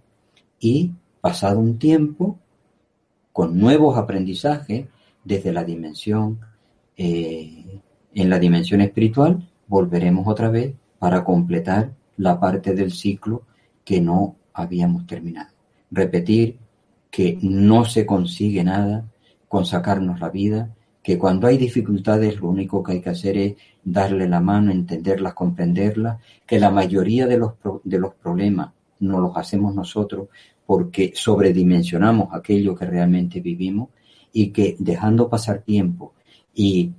[0.59, 2.37] y pasado un tiempo,
[3.33, 4.85] con nuevos aprendizajes
[5.23, 6.39] desde la dimensión,
[6.95, 7.81] eh,
[8.13, 10.75] en la dimensión espiritual, volveremos otra vez
[11.05, 13.43] para completar la parte del ciclo
[13.83, 15.51] que no habíamos terminado.
[15.91, 16.57] Repetir
[17.11, 19.05] que no se consigue nada
[19.47, 23.53] con sacarnos la vida, que cuando hay dificultades lo único que hay que hacer es
[23.83, 27.51] darle la mano, entenderlas, comprenderlas, que la mayoría de los,
[27.83, 30.29] de los problemas no los hacemos nosotros
[30.65, 33.89] porque sobredimensionamos aquello que realmente vivimos
[34.33, 36.15] y que dejando pasar tiempo
[36.55, 36.93] y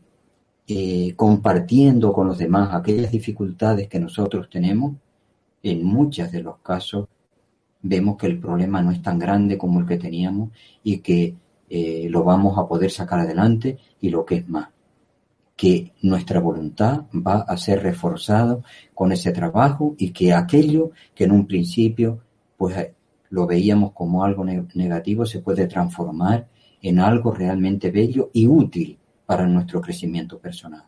[0.69, 4.97] eh, compartiendo con los demás aquellas dificultades que nosotros tenemos,
[5.63, 7.09] en muchos de los casos
[7.83, 10.51] vemos que el problema no es tan grande como el que teníamos
[10.83, 11.37] y que
[11.69, 14.69] eh, lo vamos a poder sacar adelante y lo que es más,
[15.57, 18.63] que nuestra voluntad va a ser reforzado
[18.93, 22.21] con ese trabajo y que aquello que en un principio
[22.57, 22.95] pues eh,
[23.31, 26.49] lo veíamos como algo negativo se puede transformar
[26.83, 30.85] en algo realmente bello y útil para nuestro crecimiento personal.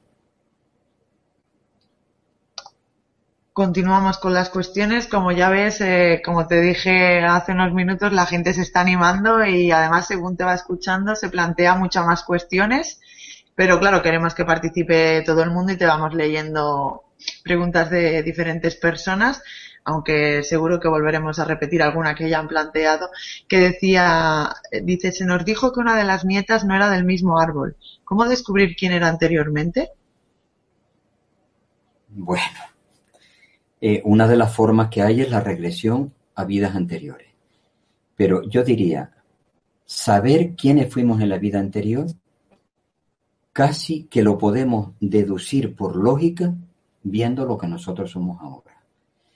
[3.53, 5.09] Continuamos con las cuestiones.
[5.09, 9.45] Como ya ves, eh, como te dije hace unos minutos, la gente se está animando
[9.45, 13.01] y además, según te va escuchando, se plantea muchas más cuestiones.
[13.57, 17.03] Pero claro, queremos que participe todo el mundo y te vamos leyendo
[17.43, 19.43] preguntas de diferentes personas,
[19.82, 23.11] aunque seguro que volveremos a repetir alguna que ya han planteado,
[23.49, 27.41] que decía, dice, se nos dijo que una de las nietas no era del mismo
[27.41, 27.76] árbol.
[28.09, 29.91] ¿Cómo descubrir quién era anteriormente?
[32.09, 32.59] Bueno,
[33.83, 37.29] eh, una de las formas que hay es la regresión a vidas anteriores.
[38.17, 39.13] Pero yo diría,
[39.85, 42.07] saber quiénes fuimos en la vida anterior,
[43.53, 46.55] casi que lo podemos deducir por lógica
[47.03, 48.83] viendo lo que nosotros somos ahora.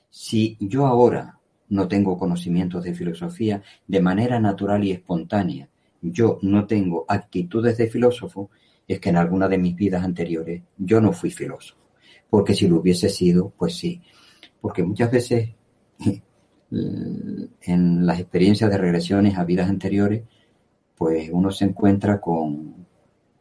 [0.09, 5.69] Si yo ahora no tengo conocimientos de filosofía de manera natural y espontánea,
[6.01, 8.51] yo no tengo actitudes de filósofo,
[8.89, 11.83] es que en alguna de mis vidas anteriores yo no fui filósofo
[12.33, 14.01] porque si lo hubiese sido, pues sí.
[14.59, 15.51] Porque muchas veces
[16.71, 20.23] en las experiencias de regresiones a vidas anteriores,
[20.97, 22.87] pues uno se encuentra con,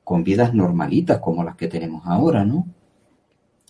[0.04, 2.68] con vidas normalitas como las que tenemos ahora, ¿no?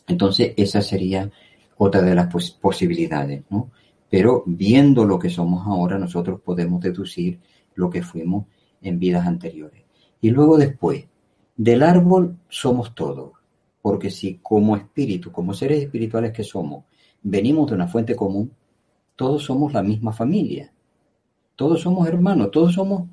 [0.07, 1.30] Entonces, esa sería
[1.78, 3.69] otra de las posibilidades, ¿no?
[4.09, 7.39] Pero viendo lo que somos ahora, nosotros podemos deducir
[7.76, 8.47] lo que fuimos
[8.82, 9.84] en vidas anteriores.
[10.19, 11.05] Y luego después,
[11.62, 13.34] del árbol somos todos,
[13.84, 16.86] porque si como espíritu, como seres espirituales que somos,
[17.22, 18.51] venimos de una fuente común,
[19.16, 20.74] todos somos la misma familia,
[21.55, 23.07] todos somos hermanos, todos somos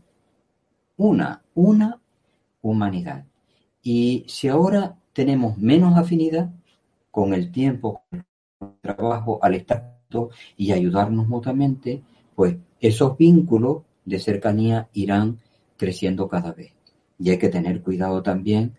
[0.97, 2.01] una, una
[2.63, 3.27] humanidad.
[3.83, 6.51] Y si ahora tenemos menos afinidad
[7.11, 8.21] con el tiempo, con
[8.71, 9.99] el trabajo, al estar
[10.57, 12.03] y ayudarnos mutuamente,
[12.35, 15.39] pues esos vínculos de cercanía irán
[15.77, 16.78] creciendo cada vez.
[17.19, 18.77] Y hay que tener cuidado también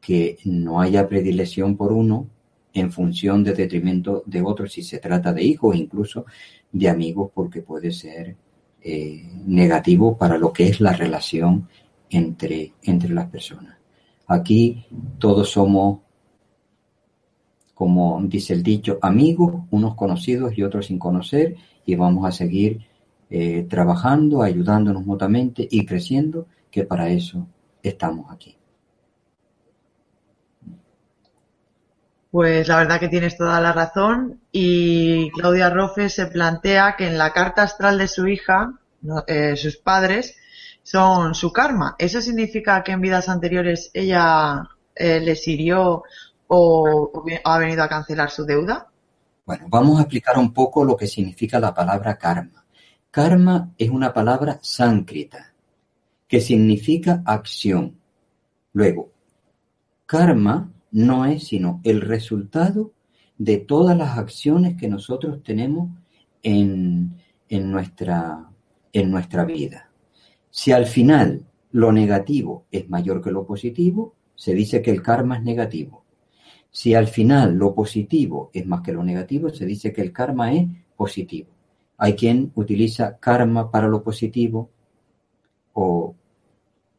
[0.00, 2.28] que no haya predilección por uno
[2.74, 6.26] en función de detrimento de otro si se trata de hijos, incluso
[6.72, 8.36] de amigos, porque puede ser
[8.82, 11.68] eh, negativo para lo que es la relación
[12.10, 13.78] entre, entre las personas.
[14.26, 14.84] Aquí
[15.18, 16.00] todos somos,
[17.74, 21.56] como dice el dicho, amigos, unos conocidos y otros sin conocer,
[21.86, 22.80] y vamos a seguir
[23.30, 27.46] eh, trabajando, ayudándonos mutuamente y creciendo, que para eso
[27.88, 28.56] estamos aquí.
[32.30, 37.16] Pues la verdad que tienes toda la razón y Claudia Rofe se plantea que en
[37.16, 38.72] la carta astral de su hija,
[39.28, 40.36] eh, sus padres,
[40.82, 41.94] son su karma.
[41.96, 46.02] ¿Eso significa que en vidas anteriores ella eh, les hirió
[46.48, 48.88] o, ha venido a cancelar su deuda?
[49.46, 52.64] Bueno, vamos a explicar un poco lo que significa la palabra karma.
[53.12, 55.53] Karma es una palabra sáncrita
[56.34, 57.94] que significa acción.
[58.72, 59.12] Luego,
[60.04, 62.90] karma no es sino el resultado
[63.38, 65.90] de todas las acciones que nosotros tenemos
[66.42, 67.14] en,
[67.48, 68.50] nuestra,
[68.92, 69.92] en nuestra vida.
[70.50, 75.36] Si al final lo negativo es mayor que lo positivo, se dice que el karma
[75.36, 76.02] es negativo.
[76.68, 80.52] Si al final lo positivo es más que lo negativo, se dice que el karma
[80.52, 80.66] es
[80.96, 81.50] positivo.
[81.96, 84.70] Hay quien utiliza karma para lo positivo
[85.74, 86.16] o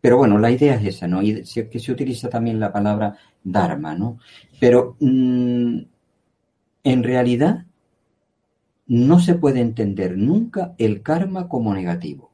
[0.05, 1.23] pero bueno, la idea es esa, ¿no?
[1.23, 4.19] Y que se utiliza también la palabra Dharma, ¿no?
[4.59, 5.79] Pero mm,
[6.83, 7.65] en realidad
[8.85, 12.29] no se puede entender nunca el karma como negativo.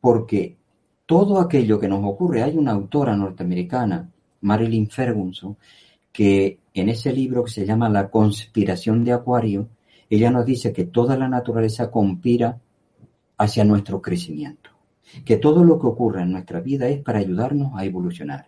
[0.00, 0.56] Porque
[1.04, 4.08] todo aquello que nos ocurre, hay una autora norteamericana,
[4.42, 5.56] Marilyn Ferguson,
[6.12, 9.68] que en ese libro que se llama La conspiración de Acuario,
[10.08, 12.60] ella nos dice que toda la naturaleza conspira
[13.36, 14.65] hacia nuestro crecimiento
[15.24, 18.46] que todo lo que ocurre en nuestra vida es para ayudarnos a evolucionar.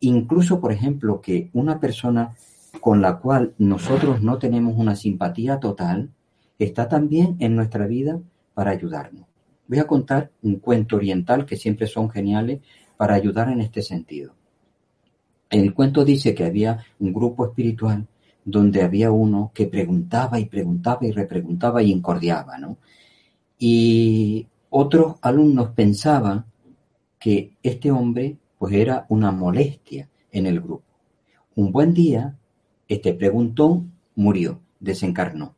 [0.00, 2.34] Incluso, por ejemplo, que una persona
[2.80, 6.10] con la cual nosotros no tenemos una simpatía total,
[6.58, 8.20] está también en nuestra vida
[8.54, 9.24] para ayudarnos.
[9.68, 12.60] Voy a contar un cuento oriental que siempre son geniales
[12.96, 14.32] para ayudar en este sentido.
[15.50, 18.06] El cuento dice que había un grupo espiritual
[18.44, 22.78] donde había uno que preguntaba y preguntaba y repreguntaba y incordiaba, ¿no?
[23.58, 24.46] Y
[24.78, 26.44] otros alumnos pensaban
[27.18, 30.84] que este hombre pues era una molestia en el grupo.
[31.54, 32.36] Un buen día,
[32.86, 35.54] este preguntón murió, desencarnó.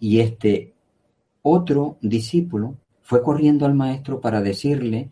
[0.00, 0.72] Y este
[1.42, 5.10] otro discípulo fue corriendo al maestro para decirle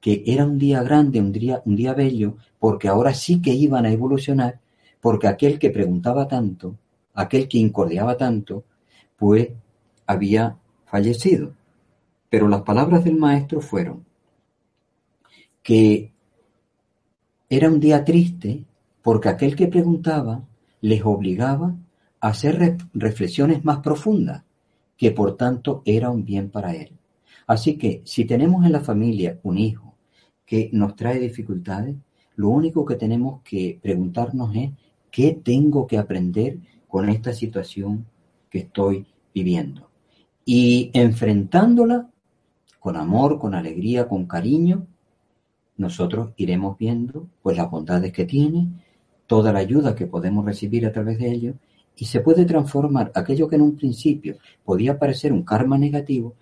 [0.00, 3.86] que era un día grande, un día, un día bello, porque ahora sí que iban
[3.86, 4.58] a evolucionar,
[5.00, 6.76] porque aquel que preguntaba tanto,
[7.14, 8.64] aquel que incordiaba tanto,
[9.16, 9.50] pues
[10.04, 11.59] había fallecido.
[12.30, 14.06] Pero las palabras del maestro fueron
[15.62, 16.12] que
[17.50, 18.64] era un día triste
[19.02, 20.42] porque aquel que preguntaba
[20.80, 21.76] les obligaba
[22.20, 24.44] a hacer reflexiones más profundas,
[24.96, 26.92] que por tanto era un bien para él.
[27.46, 29.94] Así que si tenemos en la familia un hijo
[30.46, 31.96] que nos trae dificultades,
[32.36, 34.70] lo único que tenemos que preguntarnos es
[35.10, 36.58] qué tengo que aprender
[36.88, 38.06] con esta situación
[38.48, 39.90] que estoy viviendo.
[40.44, 42.08] Y enfrentándola
[42.80, 44.86] con amor, con alegría, con cariño,
[45.76, 48.68] nosotros iremos viendo pues las bondades que tiene,
[49.26, 51.54] toda la ayuda que podemos recibir a través de ello
[51.96, 56.34] y se puede transformar aquello que en un principio podía parecer un karma negativo,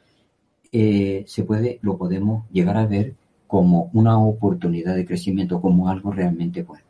[0.73, 3.15] eh, se puede, lo podemos llegar a ver
[3.47, 6.88] como una oportunidad de crecimiento, como algo realmente bueno.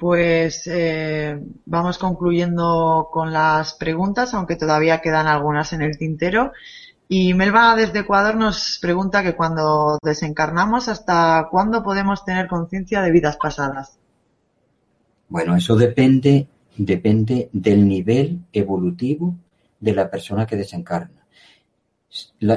[0.00, 6.52] Pues eh, vamos concluyendo con las preguntas, aunque todavía quedan algunas en el tintero.
[7.06, 13.10] Y Melba desde Ecuador nos pregunta que cuando desencarnamos, ¿hasta cuándo podemos tener conciencia de
[13.10, 13.98] vidas pasadas?
[15.28, 16.48] Bueno, eso depende,
[16.78, 19.34] depende del nivel evolutivo
[19.80, 21.26] de la persona que desencarna.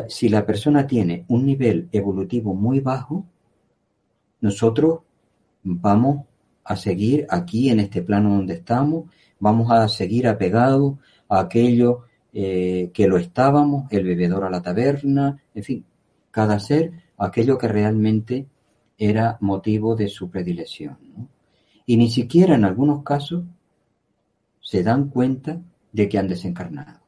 [0.08, 3.26] si la persona tiene un nivel evolutivo muy bajo,
[4.40, 5.00] nosotros
[5.64, 6.22] vamos
[6.64, 9.10] a seguir aquí en este plano donde estamos,
[9.40, 10.96] vamos a seguir apegados
[11.30, 15.86] a aquello eh, que lo estábamos, el bebedor a la taberna, en fin,
[16.32, 18.48] cada ser, aquello que realmente
[18.98, 20.98] era motivo de su predilección.
[21.86, 23.44] Y ni siquiera en algunos casos
[24.62, 25.62] se dan cuenta
[25.92, 27.00] de que han desencarnado.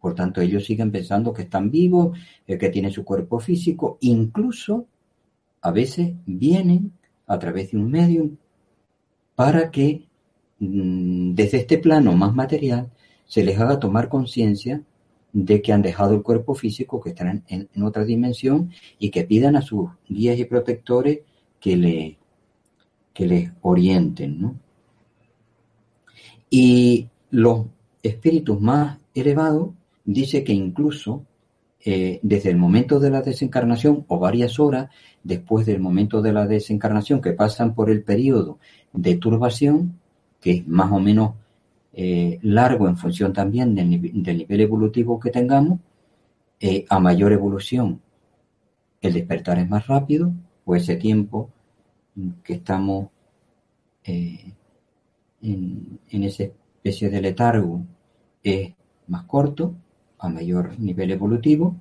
[0.00, 4.86] Por tanto, ellos siguen pensando que están vivos, eh, que tienen su cuerpo físico, incluso
[5.62, 6.92] a veces vienen
[7.26, 8.30] a través de un medio
[9.40, 10.02] para que
[10.58, 12.90] mm, desde este plano más material
[13.24, 14.82] se les haga tomar conciencia
[15.32, 19.56] de que han dejado el cuerpo físico, que están en, otra dimensión y que pidan
[19.56, 21.20] a sus guías y protectores
[21.58, 22.18] que, le,
[23.14, 24.42] que les orienten.
[24.42, 24.56] ¿no?
[26.50, 27.64] Y los
[28.02, 29.70] espíritus más elevados
[30.04, 31.24] dice que incluso
[31.82, 34.90] eh, desde el momento de la desencarnación o varias horas
[35.22, 38.58] después del momento de la desencarnación que pasan por el periodo
[38.92, 39.98] de turbación,
[40.40, 41.34] que es más o menos
[41.92, 45.80] eh, largo en función también del, nivel evolutivo que tengamos,
[46.60, 48.00] eh, a mayor evolución.
[49.00, 50.32] El despertar es más rápido,
[50.64, 51.50] o ese tiempo
[52.44, 53.08] que estamos
[54.04, 54.52] eh,
[55.42, 57.82] en, en, esa especie de letargo
[58.42, 58.72] es
[59.06, 59.74] más corto,
[60.18, 61.76] a mayor nivel evolutivo,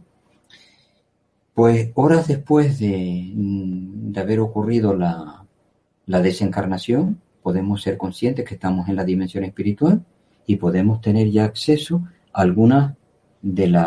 [1.60, 5.46] pues horas después de, de haber ocurrido la,
[6.06, 10.06] la desencarnación, podemos ser conscientes que estamos en la dimensión espiritual
[10.46, 12.96] y podemos tener ya acceso a algunas
[13.42, 13.78] de,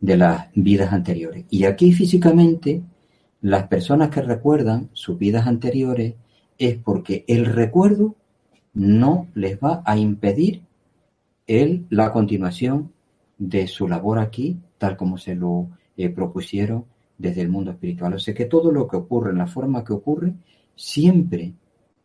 [0.00, 1.44] de las vidas anteriores.
[1.50, 2.82] Y aquí físicamente,
[3.42, 6.14] las personas que recuerdan sus vidas anteriores
[6.58, 8.16] es porque el recuerdo
[8.74, 10.62] no les va a impedir
[11.46, 12.90] el, la continuación
[13.38, 15.68] de su labor aquí, tal como se lo
[16.04, 16.84] eh, propusieron
[17.18, 18.14] desde el mundo espiritual.
[18.14, 20.32] O sea que todo lo que ocurre en la forma que ocurre
[20.74, 21.52] siempre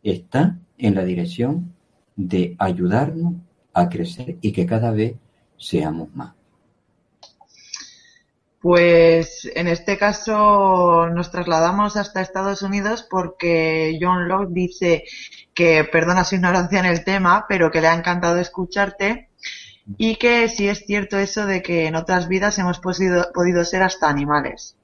[0.02, 1.74] está en la dirección
[2.14, 3.34] de ayudarnos
[3.72, 5.14] a crecer y que cada vez
[5.56, 6.34] seamos más.
[8.60, 15.04] Pues en este caso nos trasladamos hasta Estados Unidos porque John Locke dice
[15.54, 19.30] que perdona su ignorancia en el tema, pero que le ha encantado escucharte
[19.98, 24.08] y que sí es cierto eso de que en otras vidas hemos podido, ser hasta
[24.08, 24.76] animales.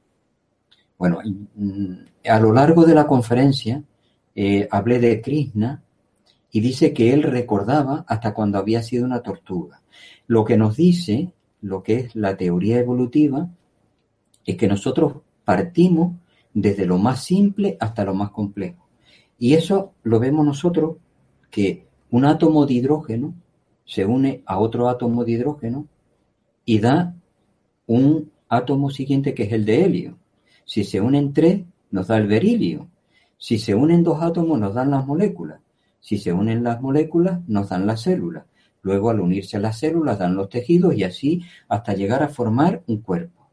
[0.97, 1.19] Bueno,
[2.25, 3.83] a lo largo de la conferencia
[4.35, 5.83] eh, hablé de Krishna
[6.53, 9.83] y dice que él recordaba hasta cuando había sido una tortuga.
[10.29, 11.33] Lo que nos dice,
[11.63, 13.49] lo que es la teoría evolutiva,
[14.47, 16.15] es que nosotros partimos
[16.55, 18.87] desde lo más simple hasta lo más complejo.
[19.39, 20.97] Y eso lo vemos nosotros
[21.51, 23.35] que un átomo de hidrógeno
[23.93, 25.86] se une a otro átomo de hidrógeno
[26.64, 27.14] y da
[27.86, 30.16] un átomo siguiente que es el de helio.
[30.64, 32.88] Si se unen tres, nos da el berilio.
[33.36, 35.61] Si se unen dos átomos nos dan las moléculas.
[36.01, 38.47] Si se unen las moléculas nos dan las células.
[38.80, 42.82] Luego al unirse a las células dan los tejidos y así hasta llegar a formar
[42.86, 43.47] un cuerpo.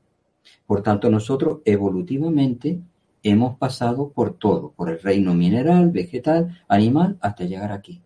[0.66, 2.80] Por tanto nosotros evolutivamente
[3.24, 8.02] hemos pasado por todo, por el reino mineral, vegetal, animal, hasta llegar aquí.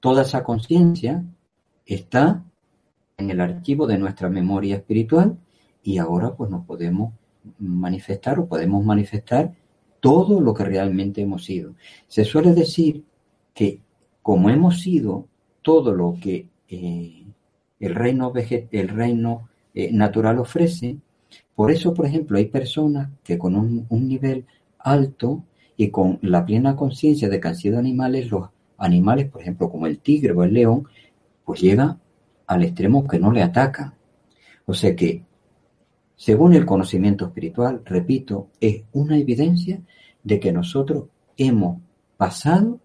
[0.00, 1.24] Toda esa conciencia
[1.86, 2.44] está
[3.16, 5.38] en el archivo de nuestra memoria espiritual
[5.82, 7.14] y ahora pues nos podemos
[7.58, 9.54] manifestar o podemos manifestar
[10.00, 11.74] todo lo que realmente hemos sido.
[12.08, 13.04] Se suele decir
[13.54, 13.80] que
[14.22, 15.26] como hemos sido
[15.62, 17.24] todo lo que eh,
[17.80, 18.32] el reino,
[18.70, 20.98] el reino eh, natural ofrece,
[21.54, 24.44] por eso, por ejemplo, hay personas que con un, un nivel
[24.78, 25.44] alto
[25.76, 28.48] y con la plena conciencia de que han sido animales, los
[28.78, 30.86] animales, por ejemplo, como el tigre o el león,
[31.46, 31.98] pues llega
[32.46, 33.94] al extremo que no le atacan.
[34.66, 35.24] O sea que
[36.16, 39.80] según el conocimiento espiritual, repito, es una evidencia
[40.22, 41.04] de que nosotros
[41.36, 41.80] hemos
[42.16, 42.80] pasado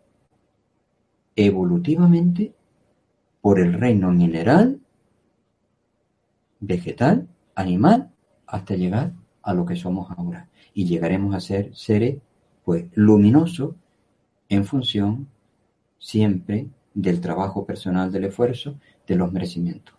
[1.35, 2.53] evolutivamente
[3.41, 4.79] por el reino mineral,
[6.59, 8.11] vegetal, animal,
[8.45, 10.49] hasta llegar a lo que somos ahora.
[10.73, 12.19] Y llegaremos a ser seres
[12.63, 13.73] pues luminosos
[14.49, 15.27] en función
[15.97, 18.75] siempre del trabajo personal, del esfuerzo,
[19.07, 19.95] de los merecimientos.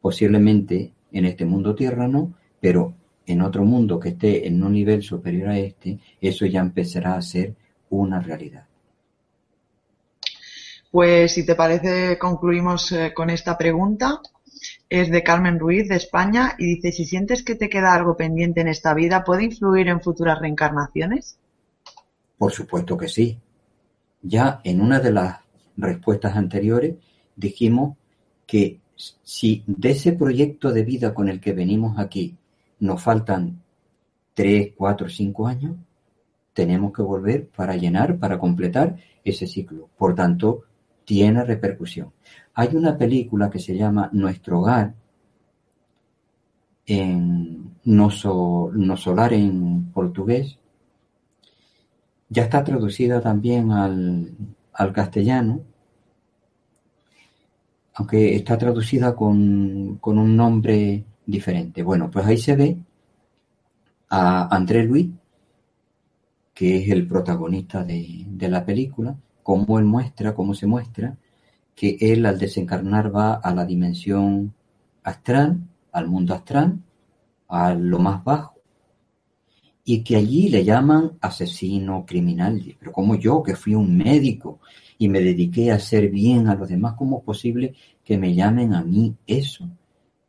[0.00, 2.94] Posiblemente en este mundo tierra no, pero
[3.26, 7.22] en otro mundo que esté en un nivel superior a este, eso ya empezará a
[7.22, 7.54] ser
[7.90, 8.66] una realidad.
[10.90, 14.20] Pues si te parece, concluimos eh, con esta pregunta.
[14.88, 18.60] es de Carmen Ruiz, de España, y dice, si sientes que te queda algo pendiente
[18.60, 21.38] en esta vida, ¿puede influir en futuras reencarnaciones?
[22.38, 23.38] Por supuesto que sí.
[24.22, 25.43] Ya en una de las
[25.76, 26.96] respuestas anteriores
[27.36, 27.96] dijimos
[28.46, 32.36] que si de ese proyecto de vida con el que venimos aquí
[32.80, 33.62] nos faltan
[34.34, 35.76] tres, cuatro, cinco años,
[36.52, 39.88] tenemos que volver para llenar, para completar ese ciclo.
[39.96, 40.64] Por tanto,
[41.04, 42.12] tiene repercusión.
[42.54, 44.94] Hay una película que se llama Nuestro Hogar,
[46.86, 50.58] en Noso, Nosolar en portugués.
[52.28, 54.32] Ya está traducida también al,
[54.74, 55.62] al castellano,
[57.94, 61.82] aunque está traducida con, con, un nombre diferente.
[61.82, 62.76] Bueno, pues ahí se ve
[64.10, 65.08] a André Luis,
[66.52, 71.16] que es el protagonista de, de la película, cómo él muestra, cómo se muestra,
[71.74, 74.54] que él al desencarnar va a la dimensión
[75.02, 75.58] astral,
[75.92, 76.78] al mundo astral,
[77.48, 78.53] a lo más bajo,
[79.84, 82.62] y que allí le llaman asesino, criminal.
[82.78, 84.60] Pero como yo, que fui un médico
[84.98, 87.74] y me dediqué a hacer bien a los demás, ¿cómo es posible
[88.04, 89.68] que me llamen a mí eso?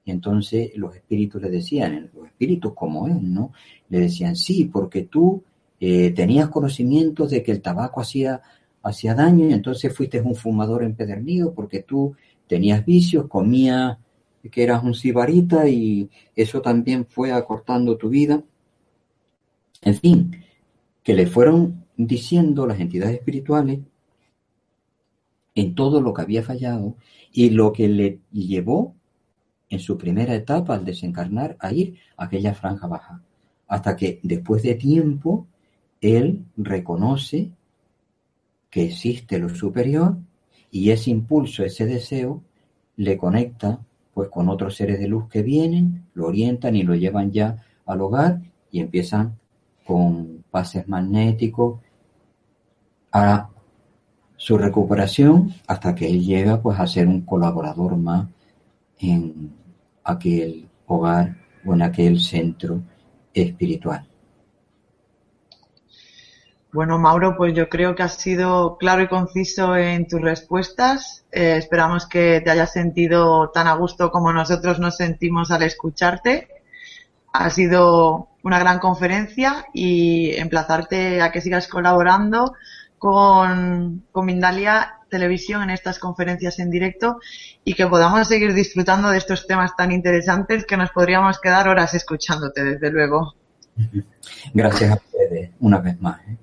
[0.04, 3.54] Y entonces los espíritus le decían, los espíritus como él, ¿no?
[3.90, 5.44] Le decían, sí, porque tú
[5.80, 8.42] eh, tenías conocimiento de que el tabaco hacía
[8.86, 12.16] hacía daño y entonces fuiste un fumador empedernido porque tú
[12.48, 13.98] tenías vicios, comías
[14.52, 18.44] que eras un sibarita y eso también fue acortando tu vida.
[19.82, 20.44] En fin,
[21.04, 23.80] que le fueron diciendo las entidades espirituales
[25.54, 26.96] en todo lo que había fallado
[27.32, 28.96] y lo que le llevó
[29.70, 33.22] en su primera etapa al desencarnar a ir a aquella franja baja.
[33.68, 35.48] Hasta que después de tiempo
[36.02, 37.52] él reconoce
[38.70, 40.18] que existe lo superior
[40.70, 42.44] y ese impulso, ese deseo,
[42.98, 43.80] le conecta
[44.14, 48.02] pues con otros seres de luz que vienen, lo orientan y lo llevan ya al
[48.02, 48.42] hogar
[48.72, 49.38] y empiezan
[49.86, 51.80] con pases magnéticos
[53.12, 53.50] a
[54.36, 58.28] su recuperación hasta que él llega pues a ser un colaborador más
[59.00, 59.54] en
[60.04, 61.36] aquel hogar
[61.66, 62.82] o en aquel centro
[63.34, 64.08] espiritual.
[66.76, 71.26] Bueno, Mauro, pues yo creo que has sido claro y conciso en tus respuestas.
[71.32, 76.50] Eh, esperamos que te hayas sentido tan a gusto como nosotros nos sentimos al escucharte.
[77.32, 82.54] Ha sido una gran conferencia y emplazarte a que sigas colaborando
[82.98, 87.20] con, con Mindalia Televisión en estas conferencias en directo
[87.64, 91.94] y que podamos seguir disfrutando de estos temas tan interesantes que nos podríamos quedar horas
[91.96, 93.36] escuchándote, desde luego.
[94.54, 96.22] Gracias a ustedes una vez más.
[96.28, 96.38] ¿eh?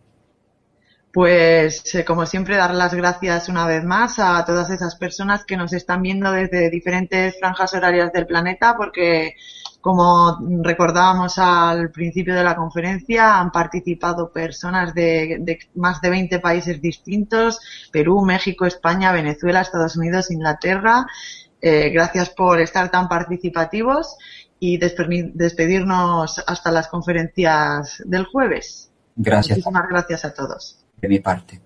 [1.12, 5.56] Pues, eh, como siempre, dar las gracias una vez más a todas esas personas que
[5.56, 9.34] nos están viendo desde diferentes franjas horarias del planeta, porque,
[9.82, 16.80] como recordábamos al principio de la conferencia, han participado personas de, más de 20 países
[16.80, 17.60] distintos,
[17.92, 21.06] Perú, México, España, Venezuela, Estados Unidos, Inglaterra.
[21.60, 24.16] Eh, gracias por estar tan participativos
[24.59, 28.90] y despedirnos hasta las conferencias del jueves.
[29.16, 29.59] Gracias.
[29.59, 31.60] Muchísimas gracias a todos de mi parte.